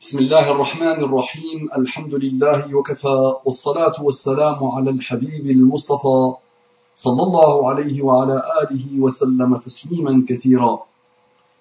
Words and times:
بسم 0.00 0.18
الله 0.18 0.50
الرحمن 0.50 0.98
الرحيم. 1.04 1.68
الحمد 1.78 2.14
لله 2.14 2.74
وكفى. 2.76 3.34
والصلاة 3.44 3.96
والسلام 4.00 4.64
على 4.64 4.90
الحبيب 4.90 5.46
المصطفى 5.46 6.32
صلى 6.94 7.22
الله 7.22 7.68
عليه 7.70 8.02
وعلى 8.02 8.42
آله 8.62 9.00
وسلم 9.00 9.56
تسليما 9.56 10.24
كثيرا. 10.28 10.82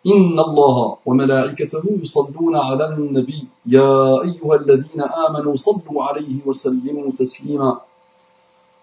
إن 0.08 0.40
الله 0.40 0.98
وملائكته 1.06 1.84
يصلون 2.04 2.56
على 2.56 2.86
النبي. 2.86 3.48
يا 3.66 4.22
أيها 4.24 4.56
الذين 4.56 5.02
آمنوا 5.02 5.56
صلوا 5.56 6.04
عليه 6.04 6.40
وسلموا 6.46 7.12
تسليما. 7.12 7.78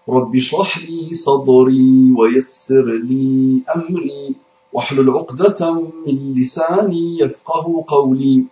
رب 0.08 0.36
اشرح 0.36 0.78
لي 0.78 1.14
صدري 1.14 2.12
ويسر 2.18 2.84
لي 2.84 3.62
أمري. 3.76 4.34
واحلل 4.72 5.10
عقدة 5.10 5.60
من 6.06 6.34
لساني 6.34 7.18
يفقه 7.18 7.84
قولي. 7.88 8.44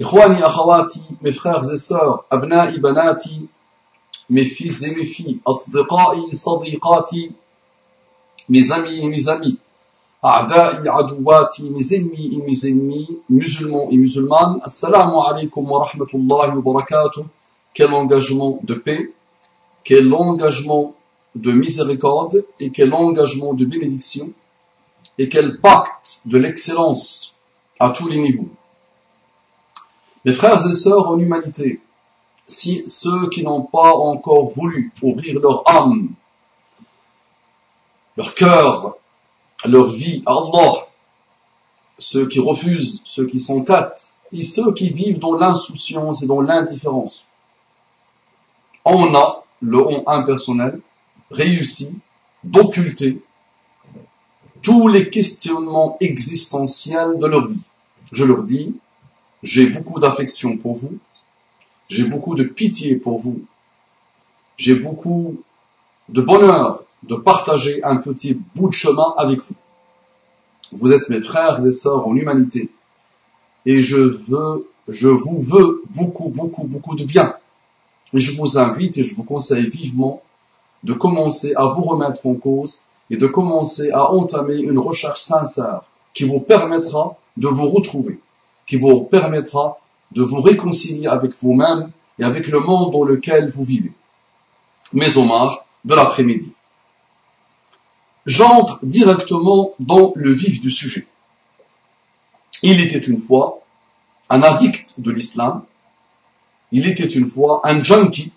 Ikhwani 0.00 0.42
akhawati, 0.42 1.00
mes 1.20 1.32
frères 1.32 1.62
et 1.70 1.76
sœurs, 1.76 2.24
abna'i 2.30 2.78
banati, 2.78 3.46
mes 4.30 4.44
fils 4.44 4.82
et 4.84 4.96
mes 4.96 5.04
filles, 5.04 5.40
asdiqa'i 5.44 6.34
sadiqati, 6.34 7.32
mes 8.48 8.72
amis 8.72 9.04
et 9.04 9.08
mes 9.08 9.28
amis, 9.28 9.58
a'da'i 10.22 10.88
adouati, 10.88 11.68
mes 11.68 11.94
ennemis 11.94 12.30
et 12.32 12.42
mes 12.42 12.66
ennemis, 12.66 13.08
musulmans 13.28 13.88
et 13.90 13.98
musulmanes, 13.98 14.58
assalamu 14.64 15.16
alaikum 15.28 15.70
wa 15.70 15.84
rahmatullahi 15.84 16.56
wa 16.56 16.62
barakatuh, 16.62 17.24
quel 17.74 17.92
engagement 17.92 18.58
de 18.62 18.72
paix, 18.72 19.12
quel 19.84 20.14
engagement 20.14 20.94
de 21.34 21.52
miséricorde 21.52 22.42
et 22.58 22.70
quel 22.70 22.94
engagement 22.94 23.52
de 23.52 23.66
bénédiction 23.66 24.32
et 25.18 25.28
quel 25.28 25.60
pacte 25.60 26.22
de 26.24 26.38
l'excellence 26.38 27.36
à 27.78 27.90
tous 27.90 28.08
les 28.08 28.16
niveaux 28.16 28.48
mes 30.24 30.32
frères 30.32 30.66
et 30.66 30.72
sœurs 30.72 31.08
en 31.08 31.18
humanité, 31.18 31.80
si 32.46 32.82
ceux 32.86 33.28
qui 33.28 33.42
n'ont 33.42 33.62
pas 33.62 33.94
encore 33.94 34.50
voulu 34.50 34.92
ouvrir 35.02 35.40
leur 35.40 35.62
âme, 35.68 36.10
leur 38.16 38.34
cœur, 38.34 38.96
leur 39.64 39.86
vie 39.86 40.22
à 40.26 40.32
Allah, 40.32 40.86
ceux 41.98 42.26
qui 42.26 42.40
refusent, 42.40 43.02
ceux 43.04 43.26
qui 43.26 43.38
sont 43.38 43.62
têtes, 43.62 44.14
et 44.32 44.42
ceux 44.42 44.72
qui 44.74 44.90
vivent 44.90 45.18
dans 45.18 45.36
l'insouciance 45.36 46.22
et 46.22 46.26
dans 46.26 46.40
l'indifférence, 46.40 47.26
on 48.84 49.14
a, 49.14 49.44
le 49.60 49.86
on 49.86 50.08
impersonnel, 50.08 50.80
réussi 51.30 52.00
d'occulter 52.42 53.22
tous 54.62 54.88
les 54.88 55.08
questionnements 55.10 55.96
existentiels 56.00 57.18
de 57.18 57.26
leur 57.26 57.46
vie. 57.46 57.60
Je 58.12 58.24
leur 58.24 58.42
dis, 58.42 58.74
j'ai 59.42 59.66
beaucoup 59.66 60.00
d'affection 60.00 60.56
pour 60.56 60.76
vous. 60.76 60.98
J'ai 61.88 62.04
beaucoup 62.04 62.34
de 62.34 62.44
pitié 62.44 62.96
pour 62.96 63.18
vous. 63.18 63.42
J'ai 64.56 64.74
beaucoup 64.74 65.40
de 66.08 66.20
bonheur 66.20 66.82
de 67.02 67.16
partager 67.16 67.82
un 67.82 67.96
petit 67.96 68.34
bout 68.54 68.68
de 68.68 68.74
chemin 68.74 69.14
avec 69.16 69.40
vous. 69.42 69.54
Vous 70.72 70.92
êtes 70.92 71.08
mes 71.08 71.22
frères 71.22 71.64
et 71.64 71.72
sœurs 71.72 72.06
en 72.06 72.14
humanité. 72.14 72.70
Et 73.66 73.80
je 73.80 73.96
veux, 73.96 74.68
je 74.88 75.08
vous 75.08 75.42
veux 75.42 75.82
beaucoup, 75.88 76.28
beaucoup, 76.28 76.64
beaucoup 76.64 76.94
de 76.94 77.04
bien. 77.04 77.34
Et 78.12 78.20
je 78.20 78.36
vous 78.36 78.58
invite 78.58 78.98
et 78.98 79.02
je 79.02 79.14
vous 79.14 79.24
conseille 79.24 79.68
vivement 79.68 80.22
de 80.82 80.92
commencer 80.92 81.54
à 81.56 81.64
vous 81.66 81.82
remettre 81.82 82.26
en 82.26 82.34
cause 82.34 82.80
et 83.08 83.16
de 83.16 83.26
commencer 83.26 83.90
à 83.90 84.10
entamer 84.10 84.58
une 84.58 84.78
recherche 84.78 85.22
sincère 85.22 85.82
qui 86.14 86.24
vous 86.24 86.40
permettra 86.40 87.16
de 87.36 87.48
vous 87.48 87.68
retrouver 87.70 88.20
qui 88.70 88.76
vous 88.76 89.00
permettra 89.00 89.80
de 90.12 90.22
vous 90.22 90.40
réconcilier 90.40 91.08
avec 91.08 91.32
vous-même 91.42 91.90
et 92.20 92.24
avec 92.24 92.46
le 92.46 92.60
monde 92.60 92.92
dans 92.92 93.02
lequel 93.02 93.50
vous 93.50 93.64
vivez. 93.64 93.92
Mes 94.92 95.16
hommages 95.16 95.60
de 95.84 95.92
l'après-midi. 95.96 96.52
J'entre 98.26 98.78
directement 98.84 99.74
dans 99.80 100.12
le 100.14 100.32
vif 100.32 100.60
du 100.60 100.70
sujet. 100.70 101.04
Il 102.62 102.80
était 102.80 103.00
une 103.00 103.18
fois 103.18 103.58
un 104.28 104.40
addict 104.40 105.00
de 105.00 105.10
l'islam. 105.10 105.64
Il 106.70 106.86
était 106.86 107.08
une 107.08 107.26
fois 107.26 107.60
un 107.64 107.82
junkie 107.82 108.30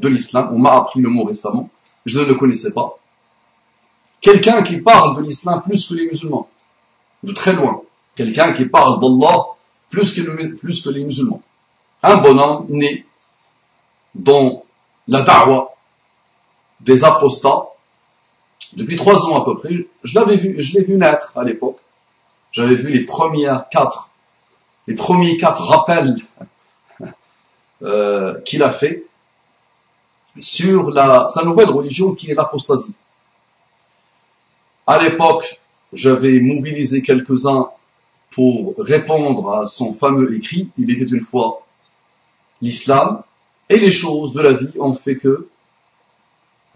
de 0.00 0.08
l'islam. 0.08 0.50
On 0.52 0.58
m'a 0.58 0.74
appris 0.74 1.00
le 1.00 1.08
mot 1.08 1.22
récemment. 1.22 1.70
Je 2.04 2.18
ne 2.18 2.24
le 2.24 2.34
connaissais 2.34 2.72
pas. 2.72 2.98
Quelqu'un 4.20 4.60
qui 4.64 4.78
parle 4.78 5.16
de 5.18 5.22
l'islam 5.22 5.62
plus 5.62 5.88
que 5.88 5.94
les 5.94 6.06
musulmans. 6.06 6.48
De 7.22 7.32
très 7.32 7.52
loin. 7.52 7.82
Quelqu'un 8.16 8.52
qui 8.52 8.64
parle 8.64 8.98
d'Allah 8.98 9.44
plus 9.90 10.14
que, 10.14 10.20
le, 10.20 10.54
plus 10.56 10.82
que 10.82 10.90
les 10.90 11.04
musulmans. 11.04 11.42
Un 12.02 12.18
bonhomme 12.18 12.66
né 12.68 13.06
dans 14.14 14.64
la 15.06 15.22
da'wa 15.22 15.74
des 16.80 17.04
apostats 17.04 17.66
depuis 18.74 18.96
trois 18.96 19.24
ans 19.26 19.40
à 19.40 19.44
peu 19.44 19.56
près. 19.56 19.86
Je 20.04 20.18
l'avais 20.18 20.36
vu, 20.36 20.62
je 20.62 20.74
l'ai 20.74 20.84
vu 20.84 20.96
naître 20.96 21.32
à 21.36 21.44
l'époque. 21.44 21.78
J'avais 22.52 22.74
vu 22.74 22.92
les 22.92 23.04
premières 23.04 23.68
quatre, 23.70 24.08
les 24.86 24.94
premiers 24.94 25.36
quatre 25.36 25.62
rappels 25.62 26.16
euh, 27.82 28.40
qu'il 28.42 28.62
a 28.62 28.70
fait 28.70 29.04
sur 30.38 30.90
la, 30.90 31.26
sa 31.28 31.44
nouvelle 31.44 31.70
religion 31.70 32.14
qui 32.14 32.30
est 32.30 32.34
l'apostasie. 32.34 32.94
À 34.86 34.98
l'époque, 35.02 35.60
j'avais 35.92 36.40
mobilisé 36.40 37.02
quelques-uns 37.02 37.70
pour 38.38 38.74
répondre 38.78 39.50
à 39.50 39.66
son 39.66 39.94
fameux 39.94 40.32
écrit, 40.32 40.68
il 40.78 40.88
était 40.92 41.12
une 41.12 41.24
fois 41.24 41.66
l'islam, 42.62 43.24
et 43.68 43.78
les 43.78 43.90
choses 43.90 44.32
de 44.32 44.40
la 44.40 44.52
vie 44.52 44.78
ont 44.78 44.94
fait 44.94 45.16
que 45.16 45.48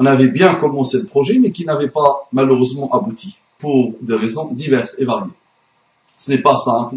on 0.01 0.07
avait 0.07 0.27
bien 0.27 0.57
commencé 0.57 0.99
le 0.99 1.07
projet, 1.07 1.39
mais 1.39 1.53
qui 1.53 1.65
n'avait 1.65 1.87
pas 1.87 2.27
malheureusement 2.33 2.93
abouti, 2.93 3.39
pour 3.61 3.93
des 4.01 4.17
raisons 4.17 4.51
diverses 4.51 4.99
et 4.99 5.05
variées. 5.05 5.31
Ce 6.19 6.33
n'est 6.33 6.43
pas 6.43 6.57
simple 6.57 6.97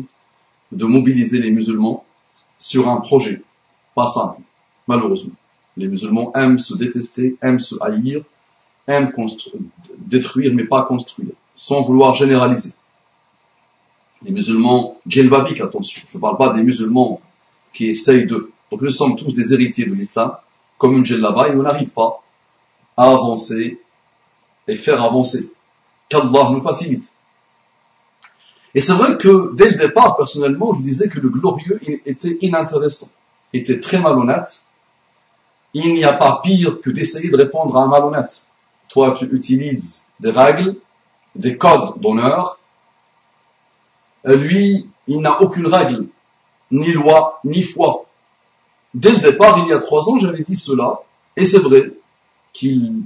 de 0.72 0.86
mobiliser 0.86 1.40
les 1.44 1.52
musulmans 1.52 2.04
sur 2.58 2.90
un 2.90 2.98
projet. 3.02 3.44
Pas 3.94 4.08
simple, 4.08 4.42
malheureusement. 4.88 5.36
Les 5.78 5.88
musulmans 5.88 6.32
aiment 6.34 6.58
se 6.58 6.74
détester, 6.76 7.38
aiment 7.44 7.60
se 7.60 7.76
haïr, 7.84 8.24
aiment 8.88 9.14
détruire, 10.00 10.56
mais 10.56 10.64
pas 10.64 10.86
construire, 10.86 11.36
sans 11.54 11.84
vouloir 11.84 12.16
généraliser 12.16 12.74
des 14.26 14.34
musulmans 14.34 14.98
djellabik, 15.08 15.62
attention. 15.62 16.02
Je 16.10 16.18
ne 16.18 16.22
parle 16.22 16.38
pas 16.38 16.52
des 16.54 16.64
musulmans 16.64 17.22
qui 17.74 17.88
essayent 17.88 18.26
de. 18.26 18.52
Donc 18.72 18.82
nous 18.82 18.90
sommes 18.90 19.16
tous 19.16 19.32
des 19.32 19.54
héritiers 19.54 19.86
de 19.86 19.94
l'islam, 19.94 20.32
comme 20.78 20.98
une 20.98 21.06
djellaba, 21.06 21.50
et 21.50 21.56
on 21.56 21.62
n'arrive 21.62 21.92
pas 21.92 22.22
à 22.98 23.04
avancer 23.04 23.80
et 24.68 24.76
faire 24.76 25.02
avancer. 25.04 25.52
Qu'Allah 26.10 26.50
nous 26.52 26.62
facilite. 26.62 27.12
Et 28.74 28.82
c'est 28.82 28.94
vrai 28.94 29.18
que 29.18 29.56
dès 29.56 29.70
le 29.70 29.78
départ, 29.78 30.18
personnellement, 30.18 30.74
je 30.74 30.82
disais 30.82 31.08
que 31.08 31.20
le 31.20 31.30
glorieux 31.30 31.80
était 32.06 32.38
inintéressant, 32.42 33.08
était 33.54 33.80
très 33.80 34.00
malhonnête. 34.00 34.66
Il 35.74 35.94
n'y 35.94 36.04
a 36.04 36.14
pas 36.14 36.42
pire 36.44 36.82
que 36.82 36.90
d'essayer 36.90 37.30
de 37.30 37.38
répondre 37.38 37.78
à 37.78 37.84
un 37.84 37.88
malhonnête. 37.88 38.48
Toi, 38.90 39.16
tu 39.18 39.26
utilises 39.26 40.06
des 40.20 40.32
règles, 40.32 40.76
des 41.36 41.58
codes 41.58 42.00
d'honneur, 42.02 42.60
lui, 44.26 44.88
il 45.08 45.20
n'a 45.20 45.42
aucune 45.42 45.68
règle, 45.68 46.08
ni 46.72 46.92
loi, 46.92 47.40
ni 47.44 47.62
foi. 47.62 48.06
Dès 48.94 49.12
le 49.12 49.20
départ, 49.20 49.60
il 49.60 49.70
y 49.70 49.74
a 49.74 49.80
trois 49.80 50.10
ans, 50.10 50.18
j'avais 50.18 50.44
dit 50.44 50.56
cela, 50.56 51.02
et 51.36 51.46
c'est 51.46 51.60
vrai 51.60 51.92
qu'il 52.54 53.04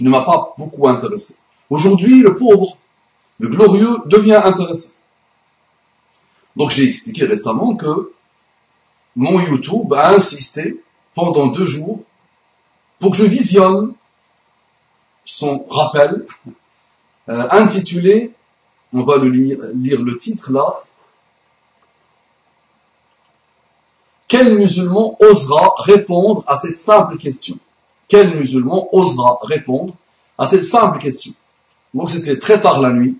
ne 0.00 0.10
m'a 0.10 0.22
pas 0.22 0.54
beaucoup 0.58 0.86
intéressé. 0.86 1.36
Aujourd'hui, 1.70 2.20
le 2.20 2.36
pauvre, 2.36 2.76
le 3.40 3.48
glorieux, 3.48 3.98
devient 4.06 4.40
intéressant. 4.44 4.92
Donc 6.56 6.70
j'ai 6.70 6.84
expliqué 6.84 7.24
récemment 7.24 7.76
que 7.76 8.12
mon 9.16 9.40
YouTube 9.40 9.92
a 9.94 10.10
insisté 10.10 10.82
pendant 11.14 11.46
deux 11.46 11.66
jours 11.66 12.00
pour 12.98 13.12
que 13.12 13.16
je 13.16 13.24
visionne 13.24 13.92
son 15.24 15.64
rappel 15.70 16.24
euh, 17.28 17.48
intitulé 17.50 18.32
on 18.92 19.02
va 19.02 19.18
le 19.18 19.28
lire, 19.28 19.58
lire 19.74 20.02
le 20.02 20.16
titre 20.16 20.52
là. 20.52 20.82
Quel 24.26 24.58
musulman 24.58 25.16
osera 25.20 25.74
répondre 25.78 26.44
à 26.46 26.56
cette 26.56 26.78
simple 26.78 27.16
question? 27.16 27.58
Quel 28.08 28.36
musulman 28.36 28.88
osera 28.92 29.38
répondre 29.42 29.94
à 30.36 30.46
cette 30.46 30.64
simple 30.64 30.98
question? 30.98 31.32
Donc 31.94 32.10
c'était 32.10 32.38
très 32.38 32.60
tard 32.60 32.80
la 32.80 32.92
nuit, 32.92 33.16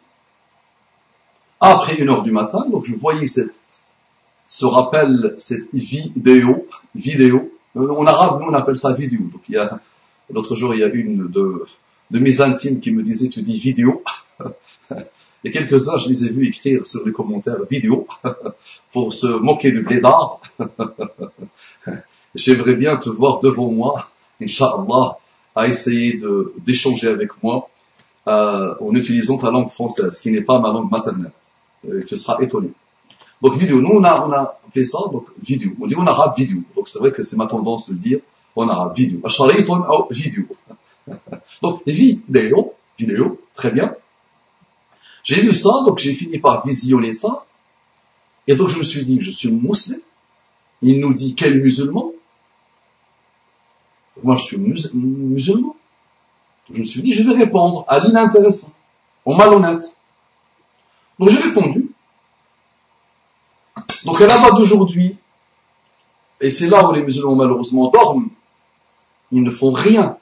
après 1.61 1.97
une 1.97 2.11
heure 2.11 2.23
du 2.23 2.31
matin, 2.31 2.67
donc 2.71 2.85
je 2.85 2.94
voyais 2.94 3.26
cette, 3.26 3.55
ce 4.47 4.64
rappel, 4.64 5.35
cette 5.38 5.75
vidéo, 5.75 6.67
vidéo. 6.94 7.50
En 7.75 8.06
arabe, 8.06 8.41
nous 8.41 8.49
on 8.49 8.55
appelle 8.55 8.76
ça 8.76 8.93
vidéo. 8.93 9.21
Donc 9.32 9.43
il 9.49 9.55
y 9.55 9.59
a 9.59 9.81
l'autre 10.31 10.56
jour, 10.56 10.75
il 10.75 10.81
y 10.81 10.85
a 10.85 10.88
une 10.88 11.29
de, 11.29 11.64
de 12.11 12.19
mes 12.19 12.41
intimes 12.41 12.81
qui 12.81 12.91
me 12.93 13.03
disait 13.03 13.29
tu 13.29 13.43
dis 13.43 13.59
vidéo. 13.59 14.03
Et 15.49 15.50
quelques-uns, 15.50 15.97
je 15.97 16.11
les 16.11 16.27
ai 16.27 16.29
vus 16.29 16.47
écrire 16.49 16.87
sur 16.87 17.06
les 17.06 17.12
commentaires 17.12 17.56
vidéo 17.71 18.06
pour 18.93 19.15
se 19.15 19.27
moquer 19.27 19.73
du 19.73 19.81
blédard. 19.81 20.43
J'aimerais 22.35 22.75
bien 22.75 22.99
te 22.99 23.09
voir 23.09 23.41
devant 23.41 23.71
moi, 23.71 24.11
Inch'Allah, 24.43 25.17
à 25.56 25.67
essayer 25.67 26.21
d'échanger 26.59 27.09
avec 27.09 27.31
moi 27.43 27.71
euh, 28.29 28.75
en 28.79 28.95
utilisant 28.95 29.39
ta 29.39 29.50
langue 29.50 29.71
française, 29.71 30.21
qui 30.21 30.31
n'est 30.31 30.43
pas 30.43 30.59
ma 30.59 30.69
langue 30.69 30.91
maternelle. 30.91 31.33
Tu 32.06 32.15
seras 32.15 32.37
étonné. 32.41 32.69
Donc 33.41 33.56
vidéo, 33.56 33.81
nous 33.81 33.95
on 33.95 34.05
a, 34.05 34.27
on 34.27 34.31
a 34.31 34.59
appelé 34.67 34.85
ça 34.85 34.99
donc 35.11 35.29
vidéo. 35.43 35.71
On 35.81 35.87
dit 35.87 35.97
en 35.97 36.06
arabe 36.06 36.37
vidéo. 36.37 36.59
Donc 36.77 36.89
c'est 36.89 36.99
vrai 36.99 37.11
que 37.11 37.23
c'est 37.23 37.39
ma 37.39 37.47
tendance 37.47 37.89
de 37.89 37.95
le 37.95 38.00
dire 38.00 38.19
en 38.55 38.69
arabe 38.69 38.95
vidéo. 38.95 39.21
vidéo. 40.11 40.45
donc 41.62 41.83
vidéo, 41.87 42.75
vidéo, 42.99 43.41
très 43.55 43.71
bien. 43.71 43.95
J'ai 45.28 45.42
lu 45.42 45.52
ça, 45.52 45.69
donc 45.84 45.98
j'ai 45.98 46.14
fini 46.14 46.38
par 46.38 46.66
visionner 46.66 47.12
ça. 47.12 47.44
Et 48.46 48.56
donc 48.56 48.70
je 48.70 48.78
me 48.78 48.82
suis 48.82 49.04
dit, 49.04 49.19
je 49.20 49.30
suis 49.30 49.52
musulman. 49.52 50.02
Il 50.80 51.00
nous 51.00 51.12
dit 51.12 51.34
quel 51.34 51.60
musulman? 51.60 52.12
Moi 54.22 54.36
je 54.38 54.44
suis 54.44 54.56
musulman. 54.56 55.76
Je 56.72 56.78
me 56.80 56.84
suis 56.84 57.02
dit, 57.02 57.12
je 57.12 57.22
vais 57.25 57.36
répondre 57.36 57.84
à 57.88 57.98
l'inintéressant, 57.98 58.72
au 59.26 59.34
malhonnête. 59.34 59.94
Donc 61.19 61.28
j'ai 61.28 61.40
répondu. 61.40 61.90
Donc 64.06 64.19
à 64.22 64.26
la 64.26 64.38
base 64.38 64.54
d'aujourd'hui, 64.56 65.14
et 66.40 66.50
c'est 66.50 66.69
là 66.69 66.88
où 66.88 66.92
les 66.94 67.02
musulmans 67.02 67.34
malheureusement 67.34 67.90
dorment, 67.90 68.30
ils 69.30 69.42
ne 69.42 69.50
font 69.50 69.72
rien. 69.72 70.16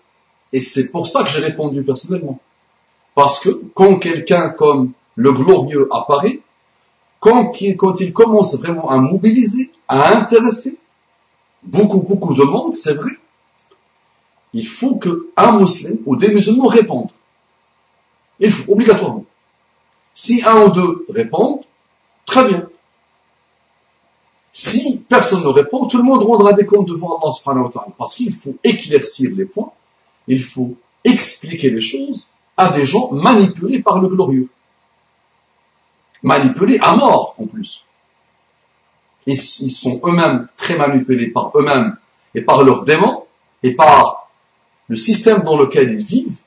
Et 0.53 0.61
c'est 0.61 0.91
pour 0.91 1.07
ça 1.07 1.23
que 1.23 1.31
j'ai 1.31 1.41
répondu 1.41 1.85
personnellement. 1.85 2.41
Parce 3.17 3.41
que 3.41 3.49
quand 3.73 3.99
quelqu'un 3.99 4.51
comme 4.51 4.93
le 5.15 5.33
glorieux 5.33 5.89
apparaît, 5.91 6.41
quand, 7.19 7.51
il 7.63 8.13
commence 8.13 8.57
vraiment 8.61 8.91
à 8.91 8.99
mobiliser, 8.99 9.73
à 9.89 10.19
intéresser 10.19 10.79
beaucoup, 11.63 12.03
beaucoup 12.03 12.35
de 12.35 12.45
monde, 12.45 12.75
c'est 12.75 12.93
vrai, 12.93 13.11
il 14.53 14.67
faut 14.67 14.97
qu'un 14.97 15.59
musulman 15.59 15.99
ou 16.05 16.15
des 16.15 16.29
musulmans 16.29 16.67
répondent. 16.67 17.09
Il 18.39 18.53
faut, 18.53 18.73
obligatoirement. 18.73 19.25
Si 20.13 20.43
un 20.45 20.67
ou 20.67 20.69
deux 20.69 21.07
répondent, 21.09 21.63
très 22.27 22.47
bien. 22.47 22.69
Si 24.53 25.05
personne 25.09 25.43
ne 25.43 25.49
répond, 25.49 25.87
tout 25.87 25.97
le 25.97 26.05
monde 26.05 26.23
rendra 26.23 26.53
des 26.53 26.67
comptes 26.67 26.89
devant 26.89 27.19
Allah 27.19 27.33
subhanahu 27.33 27.65
wa 27.65 27.71
ta'ala. 27.71 27.89
Parce 27.97 28.17
qu'il 28.17 28.33
faut 28.33 28.57
éclaircir 28.63 29.31
les 29.35 29.47
points, 29.47 29.73
il 30.29 30.43
faut 30.43 30.75
expliquer 31.03 31.71
les 31.71 31.81
choses 31.81 32.29
à 32.57 32.69
des 32.71 32.87
gens 32.87 33.13
manipulés 33.13 33.81
par 33.81 34.01
le 34.01 34.09
glorieux. 34.09 34.49
Manipulés 36.23 36.79
à 36.81 36.95
mort, 36.95 37.35
en 37.39 37.47
plus. 37.47 37.85
Ils, 39.27 39.35
ils 39.35 39.71
sont 39.71 40.01
eux-mêmes 40.05 40.49
très 40.57 40.77
manipulés 40.77 41.29
par 41.29 41.51
eux-mêmes 41.55 41.97
et 42.35 42.43
par 42.43 42.63
leurs 42.63 42.85
démons 42.85 43.25
et 43.63 43.73
par 43.73 44.31
le 44.89 44.97
système 44.97 45.43
dans 45.43 45.59
lequel 45.59 45.93
ils 45.93 46.05
vivent. 46.05 46.39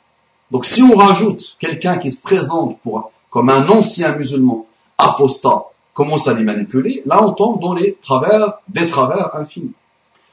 Donc 0.52 0.66
si 0.66 0.82
on 0.82 0.96
rajoute 0.96 1.58
quelqu'un 1.60 1.98
qui 1.98 2.12
se 2.12 2.22
présente 2.24 2.80
pour, 2.82 3.12
comme 3.30 3.50
un 3.50 3.68
ancien 3.70 4.16
musulman 4.16 4.66
apostat, 4.98 5.66
commence 5.94 6.28
à 6.28 6.34
les 6.34 6.44
manipuler, 6.44 7.04
là 7.06 7.24
on 7.24 7.34
tombe 7.34 7.60
dans 7.60 7.74
les 7.74 7.96
travers, 8.02 8.60
des 8.68 8.88
travers 8.88 9.36
infinis. 9.36 9.74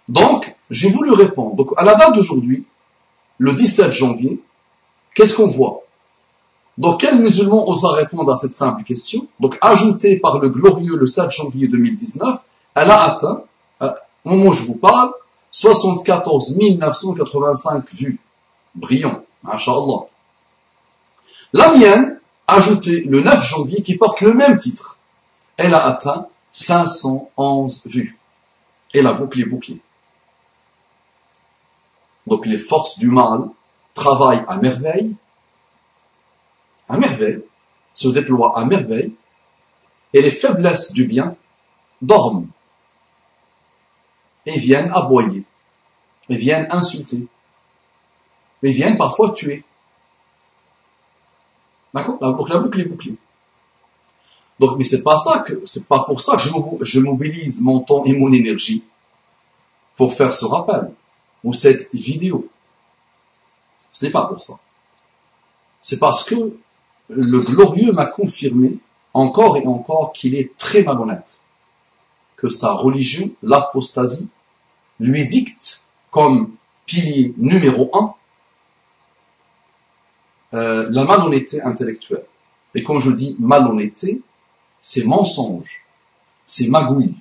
Donc, 0.08 0.54
j'ai 0.70 0.88
voulu 0.88 1.10
répondre. 1.12 1.56
Donc, 1.56 1.72
à 1.76 1.84
la 1.84 1.96
date 1.96 2.14
d'aujourd'hui, 2.14 2.64
le 3.38 3.52
17 3.52 3.92
janvier, 3.92 4.40
qu'est-ce 5.16 5.34
qu'on 5.34 5.48
voit? 5.48 5.82
Donc, 6.78 7.00
quel 7.00 7.18
musulman 7.18 7.68
osa 7.68 7.88
répondre 7.92 8.30
à 8.30 8.36
cette 8.36 8.52
simple 8.52 8.84
question? 8.84 9.26
Donc, 9.40 9.58
ajoutée 9.60 10.18
par 10.18 10.38
le 10.38 10.50
glorieux 10.50 10.96
le 10.96 11.06
7 11.06 11.30
janvier 11.30 11.66
2019, 11.68 12.38
elle 12.74 12.90
a 12.90 13.02
atteint, 13.04 13.42
euh, 13.82 13.90
au 14.24 14.30
moment 14.30 14.50
où 14.50 14.52
je 14.52 14.62
vous 14.62 14.76
parle, 14.76 15.10
74 15.50 16.56
985 16.58 17.90
vues. 17.94 18.20
Brillant, 18.74 19.24
Inch'Allah. 19.44 20.04
La 21.54 21.70
mienne, 21.70 22.20
ajoutée 22.46 23.04
le 23.04 23.22
9 23.22 23.42
janvier, 23.42 23.82
qui 23.82 23.96
porte 23.96 24.20
le 24.20 24.34
même 24.34 24.58
titre, 24.58 24.98
elle 25.56 25.72
a 25.72 25.86
atteint 25.86 26.26
511 26.50 27.86
vues. 27.86 28.18
Et 28.92 29.00
la 29.00 29.14
boucle 29.14 29.40
est 29.40 29.46
bouclée. 29.46 29.78
Donc 32.26 32.44
les 32.44 32.58
forces 32.58 32.98
du 32.98 33.08
mal 33.08 33.48
travaillent 33.96 34.44
à 34.46 34.58
merveille, 34.58 35.16
à 36.88 36.96
merveille, 36.98 37.42
se 37.94 38.08
déploient 38.08 38.56
à 38.56 38.64
merveille, 38.64 39.12
et 40.12 40.22
les 40.22 40.30
faiblesses 40.30 40.92
du 40.92 41.04
bien 41.04 41.34
dorment 42.00 42.46
et 44.44 44.56
viennent 44.58 44.92
aboyer, 44.92 45.42
et 46.28 46.36
viennent 46.36 46.68
insulter, 46.70 47.26
et 48.62 48.70
viennent 48.70 48.98
parfois 48.98 49.32
tuer. 49.32 49.64
D'accord? 51.92 52.18
Donc 52.20 52.48
la 52.48 52.58
boucle 52.58 52.80
est 52.80 52.84
bouclée. 52.84 53.16
Donc, 54.58 54.78
mais 54.78 54.84
c'est 54.84 55.02
pas 55.02 55.16
ça 55.16 55.40
que, 55.40 55.62
c'est 55.66 55.86
pas 55.86 56.02
pour 56.04 56.20
ça 56.20 56.36
que 56.36 56.84
je 56.84 57.00
mobilise 57.00 57.60
mon 57.60 57.80
temps 57.80 58.04
et 58.04 58.14
mon 58.14 58.32
énergie 58.32 58.84
pour 59.96 60.14
faire 60.14 60.32
ce 60.32 60.44
rappel 60.44 60.90
ou 61.44 61.52
cette 61.52 61.92
vidéo. 61.92 62.48
Ce 63.96 64.04
n'est 64.04 64.10
pas 64.10 64.26
pour 64.26 64.38
ça. 64.38 64.58
C'est 65.80 65.98
parce 65.98 66.22
que 66.22 66.54
le 67.08 67.40
glorieux 67.40 67.92
m'a 67.92 68.04
confirmé 68.04 68.76
encore 69.14 69.56
et 69.56 69.66
encore 69.66 70.12
qu'il 70.12 70.34
est 70.34 70.54
très 70.58 70.82
malhonnête, 70.82 71.40
que 72.36 72.50
sa 72.50 72.72
religion, 72.72 73.30
l'apostasie, 73.42 74.28
lui 75.00 75.26
dicte 75.26 75.86
comme 76.10 76.54
pilier 76.84 77.32
numéro 77.38 77.90
un 77.94 78.14
euh, 80.52 80.88
la 80.90 81.04
malhonnêteté 81.04 81.62
intellectuelle. 81.62 82.26
Et 82.74 82.82
quand 82.82 83.00
je 83.00 83.10
dis 83.12 83.34
malhonnêteté, 83.38 84.20
c'est 84.82 85.04
mensonge, 85.04 85.80
c'est 86.44 86.68
magouille, 86.68 87.14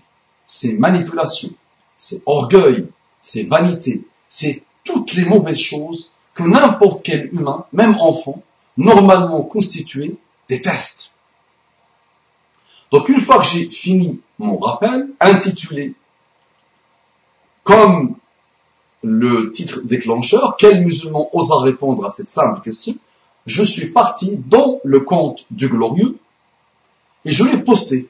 c'est 0.45 0.73
manipulation, 0.73 1.51
c'est 1.95 2.21
orgueil, 2.25 2.89
c'est 3.21 3.43
vanité, 3.43 4.05
c'est 4.27 4.65
toutes 4.83 5.13
les 5.13 5.23
mauvaises 5.23 5.57
choses 5.57 6.11
que 6.35 6.43
n'importe 6.43 7.03
quel 7.03 7.33
humain, 7.33 7.65
même 7.73 7.95
enfant, 7.99 8.43
normalement 8.77 9.41
constitué, 9.41 10.15
déteste. 10.47 11.13
Donc 12.91 13.09
une 13.09 13.19
fois 13.19 13.39
que 13.39 13.45
j'ai 13.45 13.69
fini 13.69 14.21
mon 14.37 14.57
rappel, 14.57 15.09
intitulé 15.19 15.95
comme 17.63 18.15
le 19.01 19.49
titre 19.49 19.81
déclencheur, 19.83 20.55
quel 20.57 20.85
musulman 20.85 21.29
osa 21.33 21.57
répondre 21.61 22.05
à 22.05 22.09
cette 22.09 22.29
simple 22.29 22.61
question 22.61 22.95
Je 23.45 23.63
suis 23.63 23.87
parti 23.87 24.37
dans 24.37 24.79
le 24.83 24.99
compte 24.99 25.47
du 25.51 25.67
glorieux 25.67 26.17
et 27.23 27.31
je 27.31 27.43
l'ai 27.43 27.57
posté 27.63 28.07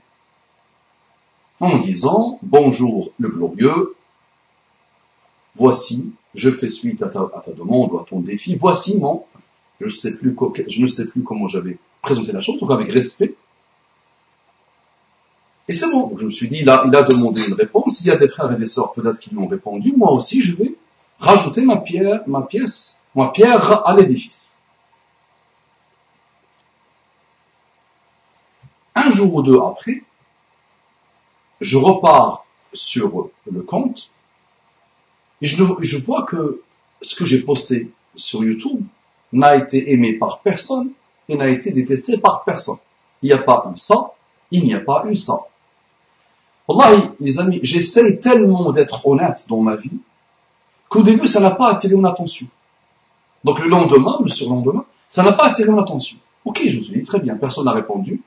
en 1.59 1.77
disant 1.77 2.39
Bonjour 2.41 3.11
le 3.19 3.29
glorieux, 3.29 3.95
voici, 5.55 6.11
je 6.35 6.49
fais 6.49 6.69
suite 6.69 7.01
à 7.03 7.09
ta, 7.09 7.29
demande 7.57 7.91
ou 7.91 7.99
à 7.99 8.05
ton 8.07 8.19
défi, 8.19 8.55
voici 8.55 8.99
mon, 8.99 9.23
je, 9.79 9.85
ne 9.85 10.87
sais 10.87 11.07
plus 11.07 11.23
comment 11.23 11.47
j'avais 11.47 11.77
présenté 12.01 12.31
la 12.31 12.41
chose, 12.41 12.59
donc 12.59 12.71
avec 12.71 12.91
respect, 12.91 13.35
et 15.67 15.73
c'est 15.73 15.89
bon. 15.89 16.15
Je 16.17 16.25
me 16.25 16.29
suis 16.29 16.47
dit, 16.47 16.63
là, 16.63 16.83
il 16.85 16.95
a 16.95 17.03
demandé 17.03 17.41
une 17.47 17.53
réponse. 17.53 18.01
Il 18.01 18.07
y 18.07 18.11
a 18.11 18.17
des 18.17 18.27
frères 18.27 18.51
et 18.51 18.55
des 18.55 18.65
sœurs 18.65 18.93
peut-être 18.93 19.19
qui 19.19 19.31
lui 19.31 19.39
ont 19.39 19.47
répondu. 19.47 19.93
Moi 19.95 20.11
aussi, 20.11 20.41
je 20.41 20.55
vais 20.55 20.75
rajouter 21.19 21.65
ma 21.65 21.77
pierre, 21.77 22.21
ma 22.27 22.41
pièce, 22.41 23.01
ma 23.15 23.29
pierre 23.29 23.87
à 23.87 23.95
l'édifice. 23.95 24.53
Un 28.93 29.09
jour 29.09 29.33
ou 29.35 29.43
deux 29.43 29.59
après, 29.59 30.03
je 31.61 31.77
repars 31.77 32.45
sur 32.73 33.29
le 33.51 33.61
compte 33.61 34.09
et 35.45 35.47
je, 35.47 35.97
vois 35.97 36.23
que 36.23 36.63
ce 37.03 37.13
que 37.13 37.23
j'ai 37.23 37.41
posté 37.41 37.91
sur 38.15 38.43
YouTube 38.43 38.81
n'a 39.31 39.55
été 39.55 39.91
aimé 39.91 40.13
par 40.13 40.39
personne 40.39 40.89
et 41.29 41.35
n'a 41.35 41.49
été 41.49 41.71
détesté 41.71 42.17
par 42.17 42.43
personne. 42.43 42.77
Il 43.21 43.27
n'y 43.27 43.33
a 43.33 43.37
pas 43.37 43.71
eu 43.71 43.77
ça, 43.77 44.13
il 44.49 44.63
n'y 44.63 44.73
a 44.73 44.79
pas 44.79 45.05
eu 45.07 45.15
ça. 45.15 45.37
Wallahi, 46.67 46.99
les 47.19 47.37
amis, 47.37 47.59
j'essaye 47.61 48.19
tellement 48.19 48.71
d'être 48.71 49.07
honnête 49.07 49.45
dans 49.47 49.61
ma 49.61 49.75
vie 49.75 49.99
qu'au 50.89 51.03
début, 51.03 51.27
ça 51.27 51.39
n'a 51.39 51.51
pas 51.51 51.69
attiré 51.69 51.93
mon 51.93 52.05
attention. 52.05 52.47
Donc 53.43 53.59
le 53.59 53.67
lendemain, 53.67 54.17
le 54.23 54.29
surlendemain, 54.29 54.83
ça 55.09 55.21
n'a 55.21 55.33
pas 55.33 55.45
attiré 55.45 55.69
mon 55.69 55.79
attention. 55.79 56.17
Ok, 56.43 56.59
je 56.67 56.79
me 56.79 56.81
suis 56.81 56.93
dit, 56.93 57.03
très 57.03 57.19
bien, 57.19 57.35
personne 57.35 57.65
n'a 57.65 57.73
répondu. 57.73 58.19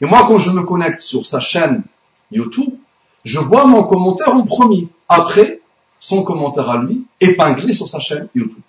Et 0.00 0.04
moi, 0.04 0.24
quand 0.26 0.38
je 0.38 0.50
me 0.50 0.64
connecte 0.64 0.98
sur 0.98 1.24
sa 1.26 1.38
chaîne 1.38 1.84
YouTube, 2.32 2.74
je 3.22 3.38
vois 3.38 3.66
mon 3.66 3.84
commentaire 3.84 4.34
en 4.34 4.42
premier. 4.42 4.88
Après, 5.08 5.60
son 6.06 6.22
commentaire 6.22 6.70
à 6.70 6.76
lui, 6.76 7.04
épinglé 7.20 7.72
sur 7.72 7.88
sa 7.88 7.98
chaîne 7.98 8.28
YouTube. 8.32 8.62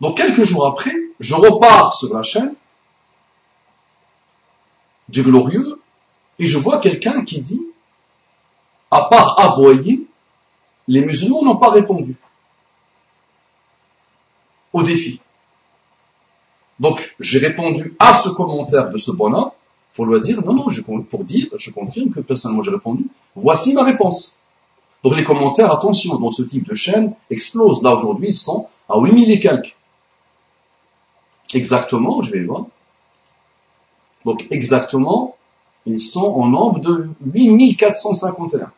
Donc 0.00 0.16
quelques 0.16 0.42
jours 0.42 0.66
après, 0.66 0.94
je 1.20 1.34
repars 1.34 1.92
sur 1.92 2.14
la 2.14 2.22
chaîne 2.22 2.54
du 5.10 5.22
glorieux, 5.22 5.78
et 6.38 6.46
je 6.46 6.56
vois 6.56 6.78
quelqu'un 6.78 7.22
qui 7.24 7.42
dit, 7.42 7.62
à 8.90 9.02
part 9.02 9.38
aboyer, 9.38 10.06
les 10.88 11.04
musulmans 11.04 11.44
n'ont 11.44 11.56
pas 11.56 11.70
répondu 11.70 12.16
au 14.72 14.82
défi. 14.82 15.20
Donc, 16.80 17.14
j'ai 17.20 17.38
répondu 17.38 17.94
à 17.98 18.14
ce 18.14 18.30
commentaire 18.30 18.88
de 18.88 18.96
ce 18.96 19.10
bonhomme 19.10 19.50
pour 19.92 20.06
lui 20.06 20.20
dire, 20.22 20.42
non, 20.42 20.54
non, 20.54 21.02
pour 21.02 21.22
dire, 21.22 21.48
je 21.56 21.70
confirme 21.70 22.10
que 22.10 22.20
personnellement 22.20 22.62
j'ai 22.62 22.70
répondu, 22.70 23.04
voici 23.36 23.74
ma 23.74 23.84
réponse. 23.84 24.38
Donc 25.04 25.16
les 25.16 25.22
commentaires, 25.22 25.70
attention, 25.70 26.16
dans 26.16 26.30
ce 26.30 26.42
type 26.42 26.66
de 26.66 26.74
chaîne, 26.74 27.14
explosent. 27.28 27.82
Là, 27.82 27.94
aujourd'hui, 27.94 28.28
ils 28.28 28.34
sont 28.34 28.68
à 28.88 28.98
8000 28.98 29.30
et 29.30 29.38
quelques. 29.38 29.76
Exactement, 31.52 32.22
je 32.22 32.30
vais 32.30 32.42
voir. 32.42 32.64
Donc, 34.24 34.46
exactement, 34.50 35.36
ils 35.84 36.00
sont 36.00 36.34
en 36.34 36.46
nombre 36.46 36.78
de 36.80 37.10
8451. 37.26 38.72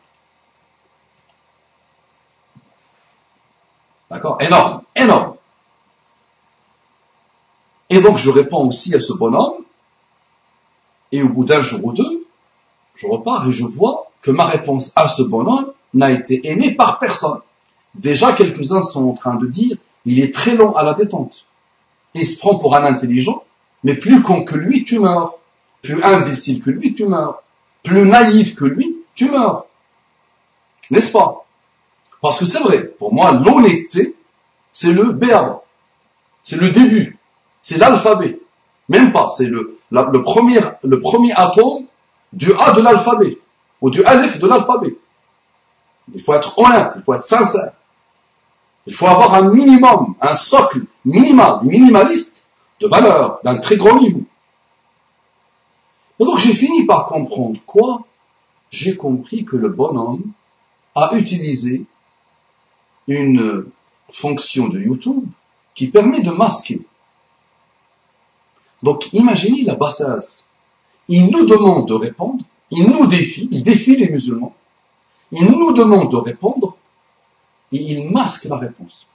D'accord? 4.11 4.37
Énorme, 4.41 4.81
énorme. 4.97 5.35
Et 7.89 8.01
donc, 8.01 8.17
je 8.17 8.29
réponds 8.29 8.67
aussi 8.67 8.93
à 8.93 8.99
ce 8.99 9.13
bonhomme, 9.13 9.63
et 11.13 11.23
au 11.23 11.29
bout 11.29 11.45
d'un 11.45 11.61
jour 11.61 11.85
ou 11.85 11.93
deux, 11.93 12.27
je 12.95 13.07
repars 13.07 13.47
et 13.47 13.51
je 13.53 13.63
vois 13.63 14.11
que 14.21 14.31
ma 14.31 14.45
réponse 14.45 14.91
à 14.97 15.07
ce 15.07 15.21
bonhomme 15.21 15.71
n'a 15.97 16.11
été 16.11 16.47
aimée 16.47 16.71
par 16.71 16.99
personne. 16.99 17.39
Déjà, 17.95 18.33
quelques-uns 18.33 18.81
sont 18.81 19.09
en 19.09 19.13
train 19.13 19.35
de 19.35 19.47
dire, 19.47 19.75
il 20.05 20.19
est 20.19 20.33
très 20.33 20.55
long 20.55 20.75
à 20.75 20.83
la 20.83 20.93
détente. 20.93 21.45
Il 22.13 22.25
se 22.25 22.39
prend 22.39 22.57
pour 22.57 22.75
un 22.75 22.85
intelligent, 22.85 23.43
mais 23.83 23.95
plus 23.95 24.21
con 24.21 24.43
que 24.43 24.55
lui, 24.55 24.83
tu 24.83 24.99
meurs. 24.99 25.35
Plus 25.81 26.01
imbécile 26.03 26.61
que 26.61 26.69
lui, 26.69 26.93
tu 26.93 27.05
meurs. 27.05 27.43
Plus 27.83 28.05
naïf 28.05 28.55
que 28.55 28.65
lui, 28.65 28.97
tu 29.15 29.29
meurs. 29.29 29.65
N'est-ce 30.89 31.11
pas? 31.11 31.45
Parce 32.21 32.39
que 32.39 32.45
c'est 32.45 32.59
vrai, 32.59 32.83
pour 32.83 33.13
moi, 33.13 33.31
l'honnêteté, 33.33 34.15
c'est 34.71 34.93
le 34.93 35.11
BA. 35.11 35.61
C'est 36.41 36.59
le 36.59 36.69
début. 36.69 37.17
C'est 37.61 37.77
l'alphabet. 37.77 38.39
Même 38.89 39.11
pas, 39.11 39.27
c'est 39.29 39.47
le, 39.47 39.77
premier, 40.21 40.59
atome 41.35 41.85
du 42.31 42.51
A 42.53 42.71
de 42.71 42.81
l'alphabet, 42.81 43.37
ou 43.81 43.89
du 43.89 44.03
Alif 44.05 44.39
de 44.39 44.47
l'alphabet. 44.47 44.95
Il 46.13 46.21
faut 46.21 46.33
être 46.33 46.57
honnête, 46.57 46.93
il 46.95 47.03
faut 47.03 47.13
être 47.13 47.23
sincère. 47.23 47.73
Il 48.85 48.93
faut 48.93 49.07
avoir 49.07 49.33
un 49.33 49.53
minimum, 49.53 50.15
un 50.21 50.33
socle 50.33 50.83
minimal, 51.03 51.59
minimaliste, 51.63 52.43
de 52.79 52.87
valeur, 52.87 53.39
d'un 53.43 53.57
très 53.57 53.75
grand 53.75 53.97
niveau. 53.97 54.23
Et 56.19 56.25
donc 56.25 56.39
j'ai 56.39 56.53
fini 56.53 56.85
par 56.85 57.07
comprendre 57.07 57.59
quoi 57.65 58.01
J'ai 58.71 58.95
compris 58.95 59.45
que 59.45 59.55
le 59.55 59.69
bonhomme 59.69 60.23
a 60.95 61.15
utilisé 61.15 61.85
une 63.07 63.65
fonction 64.11 64.67
de 64.67 64.79
YouTube 64.79 65.25
qui 65.75 65.87
permet 65.87 66.21
de 66.21 66.31
masquer. 66.31 66.81
Donc 68.83 69.11
imaginez 69.13 69.63
la 69.63 69.75
bassesse. 69.75 70.47
Il 71.07 71.31
nous 71.31 71.45
demande 71.45 71.87
de 71.87 71.93
répondre, 71.93 72.43
il 72.71 72.89
nous 72.89 73.05
défie, 73.07 73.47
il 73.51 73.63
défie 73.63 73.95
les 73.95 74.09
musulmans, 74.09 74.55
il 75.31 75.45
nous 75.45 75.73
demande 75.73 76.11
de 76.11 76.17
répondre 76.17 76.75
et 77.71 77.77
il 77.77 78.11
masque 78.11 78.45
la 78.45 78.57
réponse. 78.57 79.07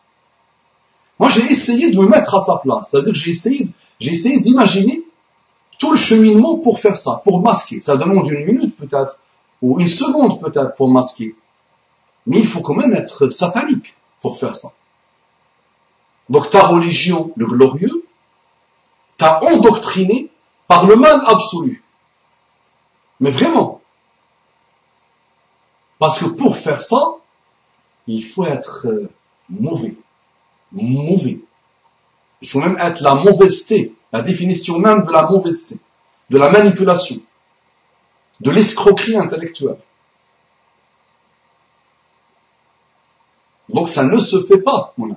Moi 1.18 1.28
j'ai 1.28 1.42
essayé 1.50 1.90
de 1.90 1.98
me 1.98 2.06
mettre 2.06 2.34
à 2.34 2.40
sa 2.40 2.56
place, 2.56 2.90
c'est-à-dire 2.90 3.12
que 3.12 3.18
j'ai 3.18 3.30
essayé, 3.30 3.68
j'ai 4.00 4.10
essayé 4.10 4.40
d'imaginer 4.40 5.04
tout 5.78 5.90
le 5.90 5.96
cheminement 5.96 6.56
pour 6.58 6.78
faire 6.78 6.96
ça, 6.96 7.20
pour 7.24 7.40
masquer. 7.40 7.82
Ça 7.82 7.96
demande 7.96 8.28
une 8.30 8.44
minute 8.44 8.76
peut-être, 8.76 9.18
ou 9.60 9.80
une 9.80 9.88
seconde 9.88 10.40
peut-être 10.40 10.74
pour 10.74 10.88
masquer. 10.88 11.34
Mais 12.26 12.38
il 12.38 12.46
faut 12.46 12.60
quand 12.60 12.74
même 12.74 12.94
être 12.94 13.28
satanique 13.28 13.94
pour 14.20 14.38
faire 14.38 14.54
ça. 14.54 14.72
Donc 16.28 16.50
ta 16.50 16.66
religion, 16.66 17.32
le 17.36 17.46
glorieux, 17.46 18.06
t'a 19.18 19.42
endoctriné 19.44 20.30
par 20.66 20.86
le 20.86 20.96
mal 20.96 21.22
absolu. 21.26 21.82
Mais 23.20 23.30
vraiment. 23.30 23.81
Parce 26.02 26.18
que 26.18 26.24
pour 26.24 26.56
faire 26.56 26.80
ça, 26.80 27.14
il 28.08 28.24
faut 28.24 28.44
être 28.44 28.88
euh, 28.88 29.08
mauvais. 29.48 29.94
Mauvais. 30.72 31.38
Il 32.40 32.48
faut 32.48 32.58
même 32.58 32.76
être 32.80 33.02
la 33.02 33.14
mauvaiseté, 33.14 33.94
la 34.12 34.20
définition 34.20 34.80
même 34.80 35.04
de 35.04 35.12
la 35.12 35.30
mauvaiseté, 35.30 35.78
de 36.28 36.38
la 36.38 36.50
manipulation, 36.50 37.18
de 38.40 38.50
l'escroquerie 38.50 39.16
intellectuelle. 39.16 39.78
Donc 43.68 43.88
ça 43.88 44.02
ne 44.02 44.18
se 44.18 44.42
fait 44.42 44.60
pas, 44.60 44.92
mon 44.98 45.14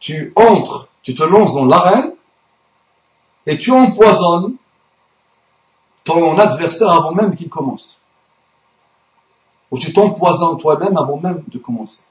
Tu 0.00 0.32
entres, 0.34 0.88
tu 1.04 1.14
te 1.14 1.22
lances 1.22 1.54
dans 1.54 1.66
l'arène 1.66 2.16
et 3.46 3.56
tu 3.56 3.70
empoisonnes 3.70 4.56
ton 6.02 6.36
adversaire 6.36 6.90
avant 6.90 7.12
même 7.12 7.36
qu'il 7.36 7.48
commence. 7.48 7.99
Ou 9.70 9.78
tu 9.78 9.92
t'empoisonnes 9.92 10.58
toi-même 10.58 10.96
avant 10.96 11.18
même 11.18 11.42
de 11.48 11.58
commencer. 11.58 12.04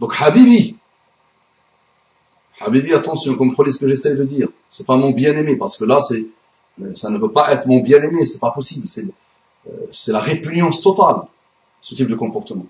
Donc 0.00 0.14
Habibi, 0.20 0.76
Habibi, 2.60 2.92
attention, 2.92 3.36
comprenez 3.36 3.72
ce 3.72 3.80
que 3.80 3.88
j'essaie 3.88 4.14
de 4.14 4.24
dire. 4.24 4.48
C'est 4.68 4.86
pas 4.86 4.96
mon 4.96 5.10
bien-aimé, 5.10 5.56
parce 5.56 5.78
que 5.78 5.84
là, 5.86 6.00
c'est, 6.00 6.26
euh, 6.82 6.94
ça 6.94 7.08
ne 7.08 7.18
veut 7.18 7.30
pas 7.30 7.52
être 7.52 7.66
mon 7.66 7.80
bien-aimé, 7.80 8.26
c'est 8.26 8.38
pas 8.38 8.50
possible. 8.50 8.86
C'est, 8.86 9.06
euh, 9.66 9.70
c'est 9.90 10.12
la 10.12 10.20
répugnance 10.20 10.82
totale, 10.82 11.22
ce 11.80 11.94
type 11.94 12.08
de 12.08 12.14
comportement. 12.14 12.66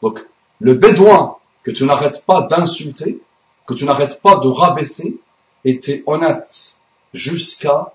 Donc, 0.00 0.24
le 0.60 0.74
bédouin 0.74 1.36
que 1.62 1.70
tu 1.70 1.84
n'arrêtes 1.84 2.24
pas 2.24 2.42
d'insulter, 2.42 3.20
que 3.66 3.74
tu 3.74 3.84
n'arrêtes 3.84 4.22
pas 4.22 4.36
de 4.36 4.48
rabaisser, 4.48 5.20
était 5.62 6.02
honnête 6.06 6.76
jusqu'à 7.12 7.92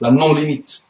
la 0.00 0.10
non-limite. 0.10 0.84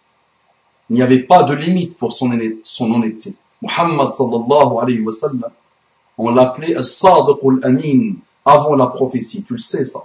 Il 0.91 0.97
n'y 0.97 1.03
avait 1.03 1.23
pas 1.23 1.43
de 1.43 1.55
limite 1.55 1.97
pour 1.97 2.13
son, 2.13 2.31
honnêteté. 2.31 3.35
Muhammad 3.61 4.11
sallallahu 4.11 4.79
alayhi 4.81 5.01
wa 5.01 5.13
sallam, 5.13 5.51
on 6.17 6.31
l'appelait 6.31 6.77
as-sadiq 6.77 7.39
al-amin 7.43 8.15
avant 8.45 8.77
la 8.77 8.87
prophétie, 8.87 9.45
tu 9.45 9.55
le 9.55 9.59
sais 9.59 9.85
ça. 9.85 10.01